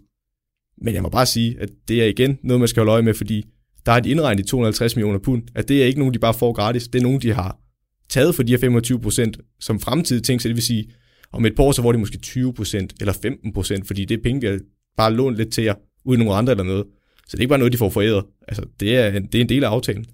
[0.82, 3.14] Men jeg må bare sige, at det er igen noget, man skal holde øje med,
[3.14, 3.46] fordi
[3.86, 6.34] der er de indregnet i 250 millioner pund, at det er ikke nogen, de bare
[6.34, 6.88] får gratis.
[6.88, 7.60] Det er nogen, de har
[8.10, 10.92] taget for de her 25% som fremtidige ting, så det vil sige,
[11.32, 14.42] om et par år, så får de måske 20% eller 15% fordi det er penge,
[14.42, 14.60] vi har
[14.98, 15.74] bare lånt lidt til jer,
[16.06, 16.86] uden nogen andre eller noget.
[17.28, 18.24] Så det er ikke bare noget, de får foræret.
[18.48, 20.06] Altså, det er, en, det er en del af aftalen.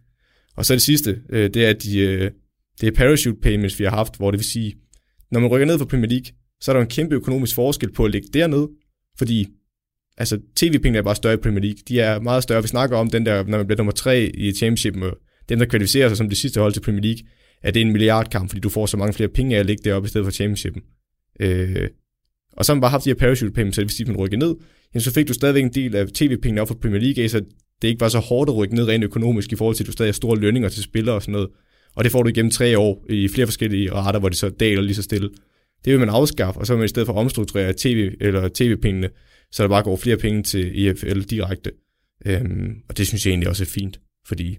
[0.55, 2.31] Og så det sidste, øh, det er, at de, øh,
[2.81, 4.73] det er parachute payments, vi har haft, hvor det vil sige,
[5.31, 6.25] når man rykker ned fra Premier League,
[6.61, 8.69] så er der en kæmpe økonomisk forskel på at ligge dernede,
[9.17, 9.47] fordi
[10.17, 11.77] altså, tv-pengene er bare større i Premier League.
[11.87, 12.61] De er meget større.
[12.61, 15.11] Vi snakker om den der, når man bliver nummer tre i Championship, med
[15.49, 17.27] dem, der kvalificerer sig som det sidste hold til Premier League,
[17.63, 19.83] at det er en milliardkamp, fordi du får så mange flere penge af at ligge
[19.83, 20.81] deroppe i stedet for championshipen.
[21.39, 21.89] Øh,
[22.57, 24.39] og så har man bare haft de her parachute payments, så hvis de sige, man
[24.39, 24.55] ned,
[24.93, 27.41] jamen, så fik du stadigvæk en del af tv-pengene op for Premier League, så
[27.81, 29.91] det ikke var så hårdt at rykke ned rent økonomisk i forhold til, at du
[29.91, 31.49] stadig har store lønninger til spillere og sådan noget.
[31.95, 34.81] Og det får du igennem tre år i flere forskellige rater, hvor det så daler
[34.81, 35.29] lige så stille.
[35.85, 39.09] Det vil man afskaffe, og så vil man i stedet for omstrukturere TV, eller tv-pengene,
[39.51, 41.71] så der bare går flere penge til EFL direkte.
[42.25, 44.57] Øhm, og det synes jeg egentlig også er fint, fordi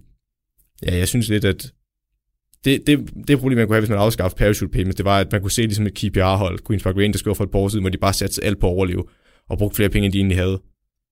[0.85, 1.73] ja, jeg synes lidt, at
[2.65, 5.31] det, det, det problem, man kunne have, hvis man afskaffede parachute payments, det var, at
[5.31, 7.83] man kunne se ligesom et KPR-hold, Queen's Park Rangers der for et par år siden,
[7.83, 9.03] hvor de bare satte alt på at overleve,
[9.49, 10.61] og brugte flere penge, end de egentlig havde.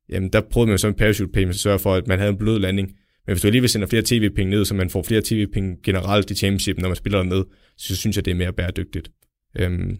[0.09, 2.37] Jamen, der prøvede man så en parachute payment at sørge for, at man havde en
[2.37, 2.87] blød landing.
[3.27, 6.35] Men hvis du alligevel sender flere tv-penge ned, så man får flere tv-penge generelt i
[6.35, 7.45] championship, når man spiller dernede,
[7.77, 9.11] så synes jeg, det er mere bæredygtigt.
[9.59, 9.97] Øhm,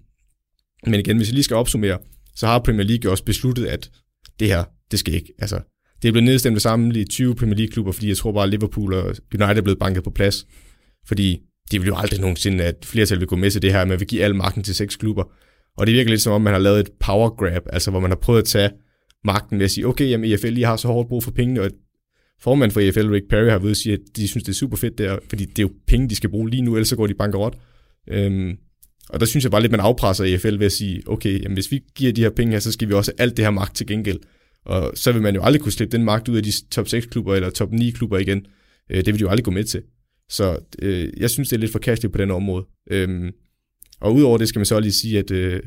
[0.86, 1.98] men igen, hvis jeg lige skal opsummere,
[2.36, 3.92] så har Premier League også besluttet, at
[4.40, 5.34] det her, det skal ikke.
[5.40, 5.60] Altså,
[6.02, 8.94] det er blevet nedstemt sammen i 20 Premier League-klubber, fordi jeg tror bare, at Liverpool
[8.94, 10.46] og United er blevet banket på plads.
[11.08, 11.40] Fordi
[11.72, 14.00] de vil jo aldrig nogensinde, at flertal vil gå med til det her, at man
[14.00, 15.24] vil give al magten til seks klubber.
[15.78, 18.12] Og det virker lidt som om, man har lavet et power grab, altså hvor man
[18.12, 18.72] har prøvet at tage
[19.26, 21.72] magten ved at sige, okay, jamen EFL, I har så hårdt brug for pengene, og
[22.42, 24.78] formand for EFL, Rick Perry, har ved at sige, at de synes, det er super
[24.78, 27.08] fedt der, fordi det er jo penge, de skal bruge lige nu, ellers så går
[27.08, 27.58] de bankerot.
[28.10, 28.58] Øhm,
[29.10, 31.72] og der synes jeg bare lidt, man afpresser EFL ved at sige, okay, jamen hvis
[31.72, 33.88] vi giver de her penge her, så skal vi også alt det her magt til
[33.88, 34.20] gengæld.
[34.66, 37.06] Og så vil man jo aldrig kunne slippe den magt ud af de top 6
[37.06, 38.46] klubber eller top 9 klubber igen.
[38.92, 39.82] Øh, det vil de jo aldrig gå med til.
[40.34, 42.66] Så øh, jeg synes, det er lidt forkasteligt på den område.
[42.92, 43.32] Øhm,
[44.02, 45.64] og udover det skal man så lige sige, at øh,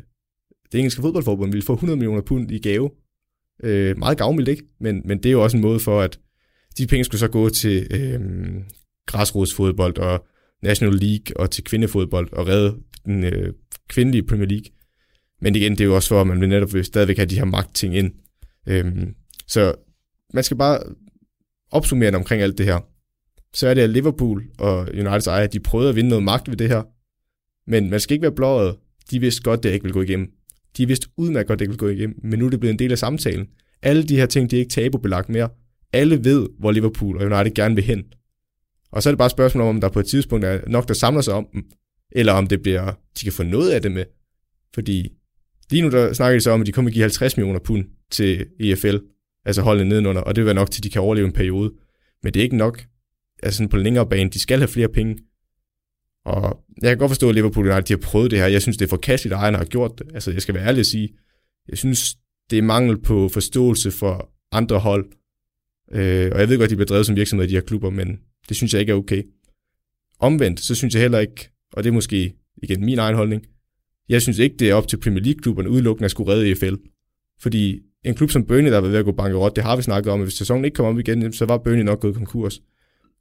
[0.72, 2.90] det engelske fodboldforbund ville få 100 millioner pund i gave.
[3.64, 4.64] Øh, meget gavmildt, ikke?
[4.80, 6.18] Men, men det er jo også en måde for, at
[6.78, 8.20] de penge skulle så gå til øh,
[9.06, 10.26] græsrodsfodbold og
[10.62, 13.52] National League og til kvindefodbold og redde den øh,
[13.88, 14.66] kvindelige Premier League.
[15.40, 17.44] Men igen, det er jo også for, at man vil netop stadigvæk have de her
[17.44, 18.12] magtting ind.
[18.68, 19.14] Øhm,
[19.46, 19.74] så
[20.34, 20.78] man skal bare
[21.70, 22.95] opsummere omkring alt det her.
[23.56, 26.56] Så er det, at Liverpool og Uniteds ejer, de prøvede at vinde noget magt ved
[26.56, 26.82] det her.
[27.70, 28.76] Men man skal ikke være blåret.
[29.10, 30.28] De vidste godt, det ikke vil gå igennem.
[30.76, 32.20] De vidste udmærket godt, det ikke vil gå igennem.
[32.22, 33.46] Men nu er det blevet en del af samtalen.
[33.82, 35.48] Alle de her ting, de er ikke tabubelagt mere.
[35.92, 38.04] Alle ved, hvor Liverpool og United gerne vil hen.
[38.92, 40.88] Og så er det bare et spørgsmål om, om der på et tidspunkt er nok,
[40.88, 41.64] der samler sig om dem,
[42.12, 44.04] eller om det bliver, de kan få noget af det med.
[44.74, 45.12] Fordi
[45.70, 48.46] lige nu der snakker de så om, at de kommer give 50 millioner pund til
[48.60, 48.96] EFL,
[49.44, 51.72] altså holdene nedenunder, og det vil være nok til, at de kan overleve en periode.
[52.22, 52.84] Men det er ikke nok.
[53.42, 55.18] Altså på en længere bane, de skal have flere penge.
[56.24, 58.46] Og jeg kan godt forstå, at Liverpool United de har prøvet det her.
[58.46, 60.06] Jeg synes, det er forkasteligt, at ejerne har gjort det.
[60.14, 61.08] Altså, jeg skal være ærlig at sige,
[61.68, 62.16] jeg synes,
[62.50, 65.06] det er mangel på forståelse for andre hold.
[65.92, 68.18] Øh, og jeg ved godt, de bliver drevet som virksomheder i de her klubber, men
[68.48, 69.22] det synes jeg ikke er okay.
[70.20, 73.46] Omvendt, så synes jeg heller ikke, og det er måske igen min egen holdning,
[74.08, 76.74] jeg synes ikke, det er op til Premier League-klubberne udelukkende at skulle redde EFL.
[77.40, 80.12] Fordi en klub som Burnley, der var ved at gå bankerot, det har vi snakket
[80.12, 82.60] om, at hvis sæsonen ikke kommer op igen, så var Burnley nok gået konkurs.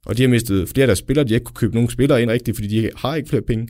[0.06, 2.22] Og de har mistet flere af deres spillere, de har ikke kunne købe nogen spillere
[2.22, 3.68] ind rigtigt, fordi de har ikke flere penge.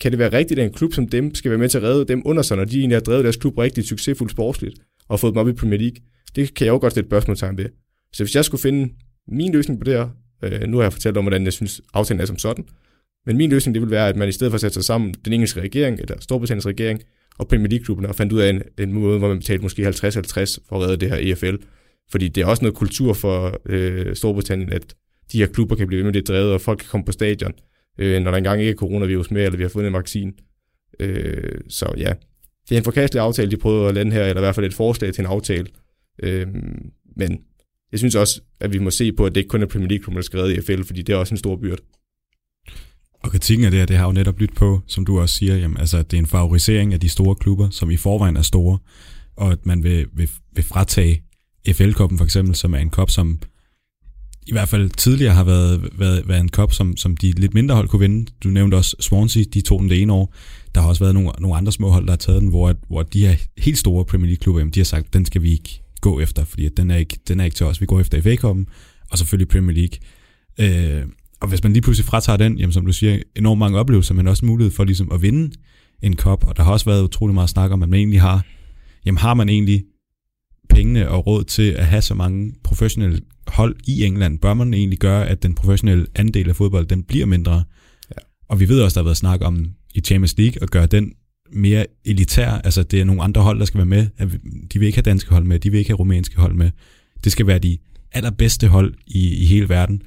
[0.00, 2.04] Kan det være rigtigt, at en klub som dem skal være med til at redde
[2.04, 4.74] dem under sig, når de egentlig har drevet deres klub rigtig succesfuldt sportsligt
[5.08, 5.96] og fået dem op i Premier League?
[6.36, 7.66] Det kan jeg jo godt stille et spørgsmålstegn ved.
[8.12, 8.92] Så hvis jeg skulle finde
[9.28, 10.08] min løsning på det her,
[10.42, 12.64] øh, nu har jeg fortalt om, hvordan jeg synes, aftalen er som sådan,
[13.26, 15.14] men min løsning det vil være, at man i stedet for at sætte sig sammen,
[15.24, 17.02] den engelske regering, eller Storbritanniens regering,
[17.38, 19.92] og Premier League-klubben, og fandt ud af en, en måde, hvor man betalte måske 50-50
[20.68, 21.56] for at redde det her EFL.
[22.10, 24.94] Fordi det er også noget kultur for øh, Storbritannien, at
[25.32, 27.52] de her klubber kan blive ved med det drevet, og folk kan komme på stadion,
[27.98, 30.32] øh, når der engang ikke er coronavirus med, eller vi har fundet en vaccine.
[31.00, 32.12] Øh, så ja,
[32.68, 34.74] det er en forkastelig aftale, de prøver at lande her, eller i hvert fald et
[34.74, 35.66] forslag til en aftale.
[36.22, 36.46] Øh,
[37.16, 37.40] men
[37.92, 40.14] jeg synes også, at vi må se på, at det ikke kun er Premier League,
[40.14, 41.82] der skal redde EFL, fordi det er også en stor byrde.
[43.22, 45.56] Og kritikken af det her, det har jo netop lyttet på, som du også siger,
[45.56, 48.42] jamen, altså, at det er en favorisering af de store klubber, som i forvejen er
[48.42, 48.78] store,
[49.36, 51.22] og at man vil, vil, vil fratage
[51.72, 53.40] FL-koppen for eksempel, som er en kop, som
[54.46, 57.74] i hvert fald tidligere har været, været, været en kop, som, som de lidt mindre
[57.74, 58.30] hold kunne vinde.
[58.44, 60.34] Du nævnte også Swansea, de tog den det ene år.
[60.74, 63.02] Der har også været nogle, nogle andre små hold, der har taget den, hvor, hvor
[63.02, 66.44] de her helt store Premier League-klubber, de har sagt, den skal vi ikke gå efter,
[66.44, 67.80] fordi den er ikke, den er ikke til os.
[67.80, 68.66] Vi går efter FA-koppen,
[69.10, 69.98] og selvfølgelig Premier League.
[70.60, 71.06] Øh,
[71.40, 74.28] og hvis man lige pludselig fratager den, jamen som du siger, enormt mange oplevelser, men
[74.28, 75.52] også mulighed for ligesom at vinde
[76.02, 76.44] en kop.
[76.48, 78.44] Og der har også været utrolig meget snak om, at man egentlig har,
[79.06, 79.84] jamen har man egentlig
[80.68, 84.38] pengene og råd til at have så mange professionelle hold i England?
[84.38, 87.64] Bør man egentlig gøre, at den professionelle andel af fodbold, den bliver mindre?
[88.10, 88.20] Ja.
[88.48, 91.12] Og vi ved også, der har været snak om i Champions League at gøre den
[91.52, 92.50] mere elitær.
[92.50, 94.06] Altså det er nogle andre hold, der skal være med.
[94.72, 96.70] De vil ikke have danske hold med, de vil ikke have rumænske hold med.
[97.24, 97.78] Det skal være de
[98.12, 100.02] allerbedste hold i, i hele verden.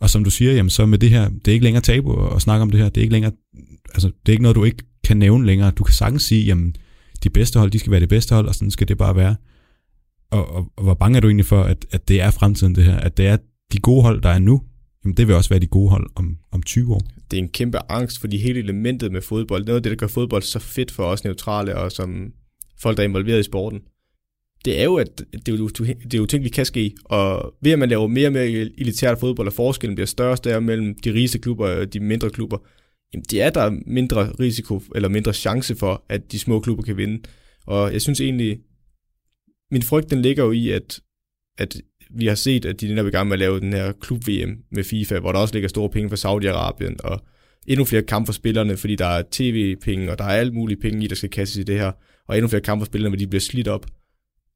[0.00, 2.42] Og som du siger, jamen så med det her, det er ikke længere tabu at
[2.42, 2.88] snakke om det her.
[2.88, 3.32] Det er ikke længere,
[3.94, 5.70] altså det er ikke noget, du ikke kan nævne længere.
[5.70, 6.74] Du kan sagtens sige, jamen
[7.24, 9.36] de bedste hold, de skal være det bedste hold, og sådan skal det bare være.
[10.30, 12.84] Og, og, og hvor bange er du egentlig for, at, at det er fremtiden det
[12.84, 12.96] her?
[12.96, 13.36] At det er
[13.72, 14.62] de gode hold, der er nu,
[15.04, 17.00] jamen det vil også være de gode hold om, om 20 år.
[17.30, 20.06] Det er en kæmpe angst, fordi hele elementet med fodbold, noget af det, der gør
[20.06, 22.32] fodbold så fedt for os neutrale, og som
[22.80, 23.80] folk, der er involveret i sporten,
[24.64, 26.94] det er jo, at det er jo, det er jo ting, vi kan ske.
[27.04, 28.46] Og ved at man laver mere og mere
[28.78, 32.30] elitært fodbold, og forskellen bliver større og større mellem de rigeste klubber og de mindre
[32.30, 32.58] klubber,
[33.14, 36.96] jamen det er der mindre risiko, eller mindre chance for, at de små klubber kan
[36.96, 37.22] vinde.
[37.66, 38.58] Og jeg synes egentlig,
[39.70, 41.00] min frygt den ligger jo i, at,
[41.58, 41.76] at
[42.10, 44.84] vi har set, at de er i gang med at lave den her klub-VM med
[44.84, 47.20] FIFA, hvor der også ligger store penge for Saudi-Arabien, og
[47.66, 51.04] endnu flere kampe for spillerne, fordi der er tv-penge, og der er alt muligt penge
[51.04, 51.92] i, der skal kastes i det her,
[52.28, 53.86] og endnu flere kampe for spillerne, hvor de bliver slidt op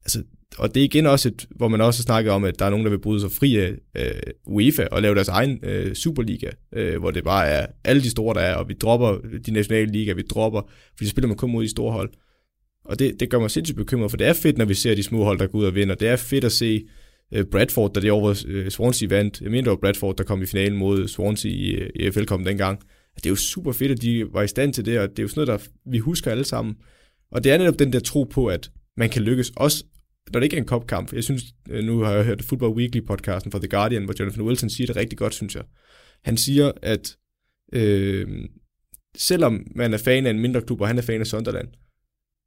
[0.05, 0.23] altså,
[0.57, 2.85] og det er igen også et, hvor man også snakker om, at der er nogen,
[2.85, 6.99] der vil bryde sig fri af øh, UEFA og lave deres egen øh, Superliga, øh,
[6.99, 10.13] hvor det bare er alle de store, der er, og vi dropper de nationale liga,
[10.13, 10.61] vi dropper,
[10.97, 12.09] fordi spiller man kun mod de store hold.
[12.85, 15.03] Og det, det gør mig sindssygt bekymret, for det er fedt, når vi ser de
[15.03, 15.95] små hold, der går ud og vinder.
[15.95, 16.87] Det er fedt at se
[17.33, 19.41] øh, Bradford, der det over øh, Swansea vandt.
[19.41, 22.47] Jeg mener, det var Bradford, der kom i finalen mod Swansea i, øh, i FL-kommen
[22.47, 22.79] dengang.
[23.15, 25.23] Det er jo super fedt, at de var i stand til det, og det er
[25.23, 26.75] jo sådan noget, der vi husker alle sammen.
[27.31, 29.83] Og det er netop den der tro på, at man kan lykkes, også
[30.33, 33.01] når det ikke er en kopkamp, jeg synes, øh, nu har jeg hørt Football Weekly
[33.07, 35.63] podcasten fra The Guardian, hvor Jonathan Wilson siger det rigtig godt, synes jeg.
[36.23, 37.17] Han siger, at
[37.73, 38.27] øh,
[39.17, 41.67] selvom man er fan af en mindre klub, og han er fan af Sunderland,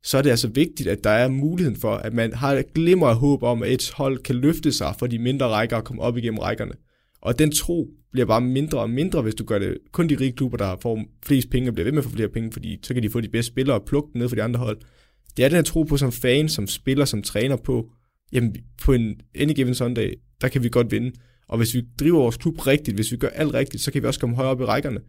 [0.07, 3.07] så er det altså vigtigt, at der er muligheden for, at man har et glimmer
[3.07, 6.03] af håb om, at et hold kan løfte sig fra de mindre rækker og komme
[6.03, 6.73] op igennem rækkerne.
[7.21, 10.33] Og den tro bliver bare mindre og mindre, hvis du gør det kun de rige
[10.33, 13.03] klubber, der får flest penge bliver ved med at få flere penge, fordi så kan
[13.03, 14.79] de få de bedste spillere og plukke dem ned for de andre hold.
[15.37, 17.91] Det er den her tro på som fan, som spiller, som træner på,
[18.33, 21.13] jamen på en any given Sunday, der kan vi godt vinde.
[21.49, 24.07] Og hvis vi driver vores klub rigtigt, hvis vi gør alt rigtigt, så kan vi
[24.07, 25.01] også komme højere op i rækkerne.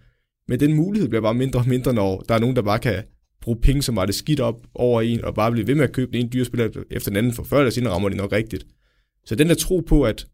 [0.47, 3.03] Men den mulighed bliver bare mindre og mindre, når der er nogen, der bare kan
[3.47, 5.91] bruge penge, som var det skidt op over en, og bare blive ved med at
[5.91, 8.31] købe den ene dyre spiller efter den anden, for før eller siden rammer de nok
[8.31, 8.67] rigtigt.
[9.25, 10.27] Så den der tro på, at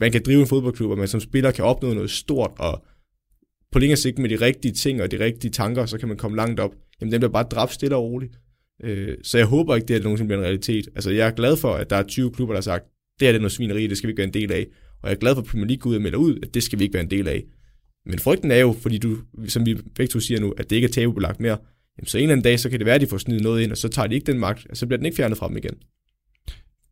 [0.00, 2.84] man kan drive en fodboldklub, og man som spiller kan opnå noget stort, og
[3.72, 6.36] på længere sigt med de rigtige ting og de rigtige tanker, så kan man komme
[6.36, 6.74] langt op.
[7.00, 8.32] Jamen, den bliver bare dræbt stille og roligt.
[8.84, 10.88] Øh, så jeg håber ikke, det er nogensinde bliver en realitet.
[10.94, 12.84] Altså, jeg er glad for, at der er 20 klubber, der har sagt,
[13.20, 14.66] det er det noget svineri, det skal vi ikke være en del af.
[15.02, 16.62] Og jeg er glad for, at Premier League går ud og melder ud, at det
[16.62, 17.44] skal vi ikke være en del af.
[18.06, 20.88] Men frygten er jo, fordi du, som vi begge to siger nu, at det ikke
[20.88, 21.58] er tabubelagt mere,
[21.98, 23.62] jamen så en eller anden dag, så kan det være, at de får snydt noget
[23.62, 25.48] ind, og så tager de ikke den magt, og så bliver den ikke fjernet fra
[25.48, 25.74] dem igen.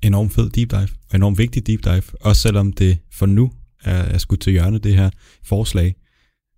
[0.03, 3.53] Enorm fed deep dive, og enorm vigtig deep dive, også selvom det for nu
[3.85, 5.11] er, er skudt til hjørne, det her
[5.45, 5.95] forslag.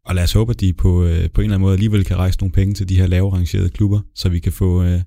[0.04, 2.16] Og lad os håbe, at de på, øh, på en eller anden måde alligevel kan
[2.16, 5.00] rejse nogle penge til de her lave rangerede klubber, så vi kan få øh,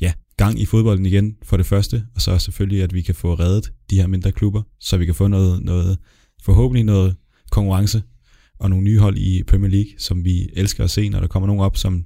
[0.00, 3.34] ja, gang i fodbolden igen for det første, og så selvfølgelig, at vi kan få
[3.34, 5.98] reddet de her mindre klubber, så vi kan få noget, noget
[6.42, 7.16] forhåbentlig noget
[7.50, 8.02] konkurrence
[8.58, 11.46] og nogle nye hold i Premier League, som vi elsker at se, når der kommer
[11.46, 12.04] nogen op, som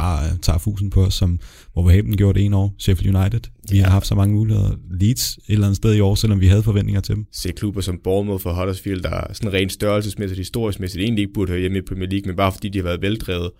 [0.00, 1.40] bare øh, tager fusen på os, som
[1.76, 3.40] Wolverhampton gjorde det en år, Sheffield United.
[3.70, 3.84] Vi ja.
[3.84, 4.70] har haft så mange muligheder.
[5.00, 7.26] Leeds et eller andet sted i år, selvom vi havde forventninger til dem.
[7.32, 11.32] Se klubber som Bournemouth for Huddersfield, der er sådan rent størrelsesmæssigt, historisk mæssigt, egentlig ikke
[11.34, 13.50] burde høre hjemme i Premier League, men bare fordi de har været veldrevet,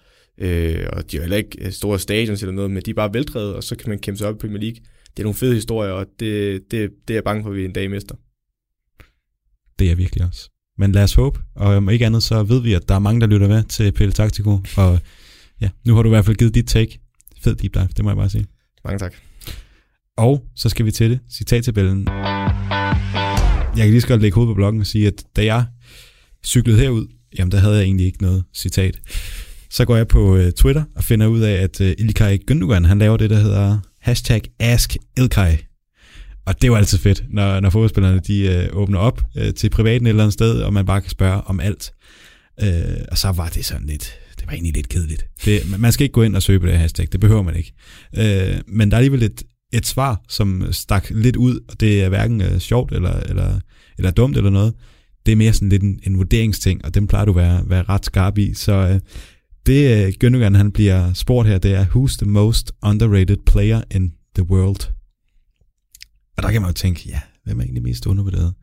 [0.41, 3.55] øh, og de har heller ikke store stadions eller noget, men de er bare veldrevet,
[3.55, 4.79] og så kan man kæmpe sig op i Premier League.
[5.11, 7.65] Det er nogle fede historier, og det, det, det er jeg bange for, at vi
[7.65, 8.15] en dag mister.
[9.79, 10.51] Det er virkelig også.
[10.79, 13.21] Men lad os håbe, og om ikke andet, så ved vi, at der er mange,
[13.21, 14.99] der lytter med til PL Taktiko, og
[15.61, 16.99] ja, nu har du i hvert fald givet dit take.
[17.43, 18.47] Fed deep dive, det må jeg bare sige.
[18.85, 19.15] Mange tak.
[20.17, 21.21] Og så skal vi til det.
[21.31, 22.09] Citattabellen.
[23.77, 25.65] Jeg kan lige så godt lægge hovedet på bloggen og sige, at da jeg
[26.47, 27.07] cyklede herud,
[27.39, 29.01] jamen der havde jeg egentlig ikke noget citat.
[29.71, 32.99] Så går jeg på uh, Twitter og finder ud af, at uh, Ilkay Gündogan, han
[32.99, 35.53] laver det, der hedder hashtag Ask Ilkay.
[36.47, 40.07] Og det jo altid fedt, når, når fodboldspillerne de uh, åbner op uh, til privaten
[40.07, 41.93] et eller andet sted, og man bare kan spørge om alt.
[42.63, 42.69] Uh,
[43.11, 44.15] og så var det sådan lidt,
[44.47, 45.27] det var egentlig lidt kedeligt.
[45.45, 47.73] Det, man skal ikke gå ind og søge på det hashtag, det behøver man ikke.
[48.17, 49.43] Øh, men der er alligevel et,
[49.73, 53.61] et svar, som stak lidt ud, og det er hverken øh, sjovt eller, eller,
[53.99, 54.75] eller dumt eller noget.
[55.27, 57.83] Det er mere sådan lidt en, en vurderingsting, og den plejer du at være, være
[57.83, 58.55] ret skarp i.
[58.55, 59.01] Så øh,
[59.67, 64.13] det øh, Gündogan, han bliver spurgt her, det er, who's the most underrated player in
[64.35, 64.93] the world?
[66.37, 68.55] Og der kan man jo tænke, ja, hvem er egentlig mest undervurderet?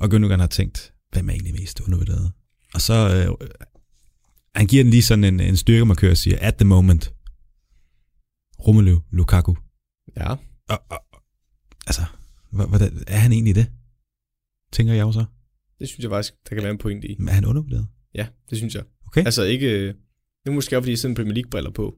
[0.00, 2.32] Og Gündogan har tænkt, hvem er egentlig mest undervurderet?
[2.74, 3.48] Og så, øh,
[4.54, 7.14] han giver den lige sådan en, en styrkemarkør og siger, at the moment,
[8.66, 9.54] Romelu Lukaku.
[10.16, 10.30] Ja.
[10.68, 11.04] Og, og,
[11.86, 12.02] altså,
[12.50, 13.66] hvordan, er han egentlig det?
[14.72, 15.24] Tænker jeg jo så.
[15.78, 17.16] Det synes jeg faktisk, der kan være en pointe i.
[17.18, 17.86] Men er han undervurderet?
[18.14, 18.84] Ja, det synes jeg.
[19.06, 19.24] Okay.
[19.24, 21.94] Altså ikke, det er måske også, fordi jeg sådan Premier League-briller på.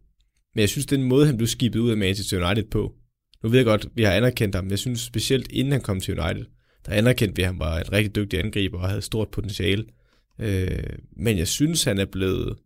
[0.54, 2.94] Men jeg synes, den måde, han blev skibet ud af Manchester United på,
[3.42, 6.00] nu ved jeg godt, vi har anerkendt ham, men jeg synes specielt inden han kom
[6.00, 6.44] til United,
[6.86, 9.84] der anerkendte vi, at han var en rigtig dygtig angriber og havde stort potentiale.
[10.40, 12.58] Øh, men jeg synes, han er blevet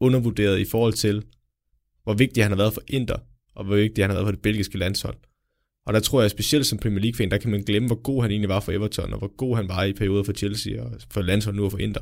[0.00, 1.24] undervurderet i forhold til,
[2.04, 3.16] hvor vigtig han har været for Inter,
[3.54, 5.16] og hvor vigtig han har været for det belgiske landshold.
[5.86, 8.30] Og der tror jeg specielt som Premier League-fan, der kan man glemme, hvor god han
[8.30, 11.22] egentlig var for Everton, og hvor god han var i perioder for Chelsea, og for
[11.22, 12.00] landshold nu og for Inter.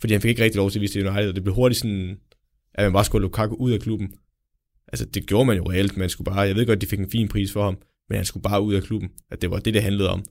[0.00, 1.78] Fordi han fik ikke rigtig lov til at vise det United, og det blev hurtigt
[1.78, 2.18] sådan,
[2.74, 4.14] at man bare skulle Lukaku ud af klubben.
[4.88, 7.10] Altså det gjorde man jo reelt, man skulle bare, jeg ved godt, de fik en
[7.10, 7.78] fin pris for ham,
[8.08, 10.24] men han skulle bare ud af klubben, at det var det, det handlede om.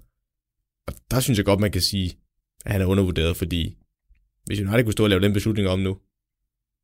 [0.88, 2.18] Og der synes jeg godt, man kan sige,
[2.66, 3.78] at han er undervurderet, fordi
[4.46, 5.98] hvis United kunne stå og lave den beslutning om nu,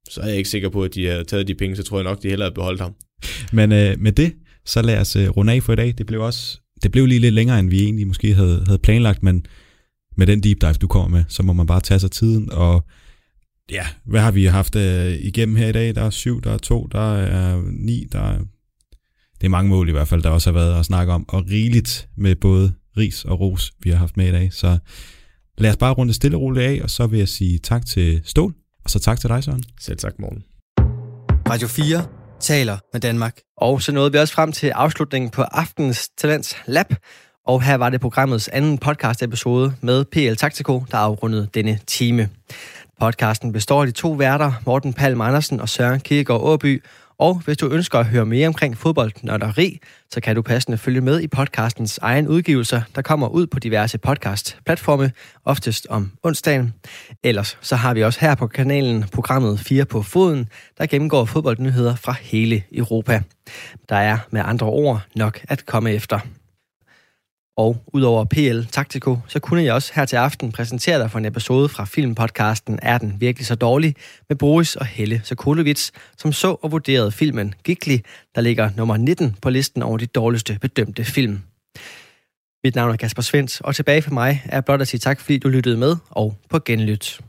[0.10, 2.03] så er jeg ikke sikker på, at de har taget de penge, så tror jeg
[2.03, 2.95] nok, de hellere havde beholdt ham.
[3.53, 4.34] Men øh, med det,
[4.66, 5.93] så lad os øh, runde af for i dag.
[5.97, 9.24] Det blev også det blev lige lidt længere, end vi egentlig måske havde, havde planlagt,
[9.24, 9.45] men
[10.18, 12.86] med den deep dive, du kommer med, så må man bare tage sig tiden, og
[13.72, 15.95] ja, hvad har vi haft øh, igennem her i dag?
[15.95, 18.39] Der er syv, der er to, der er ni, der er...
[19.41, 21.45] Det er mange mål i hvert fald, der også har været at snakke om, og
[21.49, 24.53] rigeligt med både ris og ros, vi har haft med i dag.
[24.53, 24.78] Så
[25.58, 28.22] lad os bare runde stille og roligt af, og så vil jeg sige tak til
[28.26, 28.53] Stål,
[28.84, 29.64] og så tak til dig, Søren.
[29.80, 30.43] Selv tak, morgen.
[31.49, 32.05] Radio 4
[32.39, 33.38] taler med Danmark.
[33.58, 36.93] Og så nåede vi også frem til afslutningen på aftens Talents Lab.
[37.47, 42.30] Og her var det programmets anden podcast-episode med PL Taktiko, der afrundede denne time.
[42.99, 46.84] Podcasten består af de to værter, Morten Palm Andersen og Søren Kierkegaard Åby.
[47.20, 49.80] Og hvis du ønsker at høre mere omkring fodboldnørderi,
[50.11, 53.97] så kan du passende følge med i podcastens egen udgivelser, der kommer ud på diverse
[53.97, 55.11] podcast-platforme,
[55.45, 56.74] oftest om onsdagen.
[57.24, 61.95] Ellers så har vi også her på kanalen programmet 4 på foden, der gennemgår fodboldnyheder
[61.95, 63.22] fra hele Europa.
[63.89, 66.20] Der er med andre ord nok at komme efter.
[67.58, 71.26] Og udover PL Taktiko, så kunne jeg også her til aften præsentere dig for en
[71.26, 73.95] episode fra filmpodcasten Er den virkelig så dårlig?
[74.30, 78.01] med Boris og Helle Sokolovic, som så og vurderede filmen Gigli,
[78.36, 81.41] der ligger nummer 19 på listen over de dårligste bedømte film.
[82.64, 85.38] Mit navn er Kasper Svens, og tilbage for mig er blot at sige tak, fordi
[85.38, 87.22] du lyttede med, og på genlyt.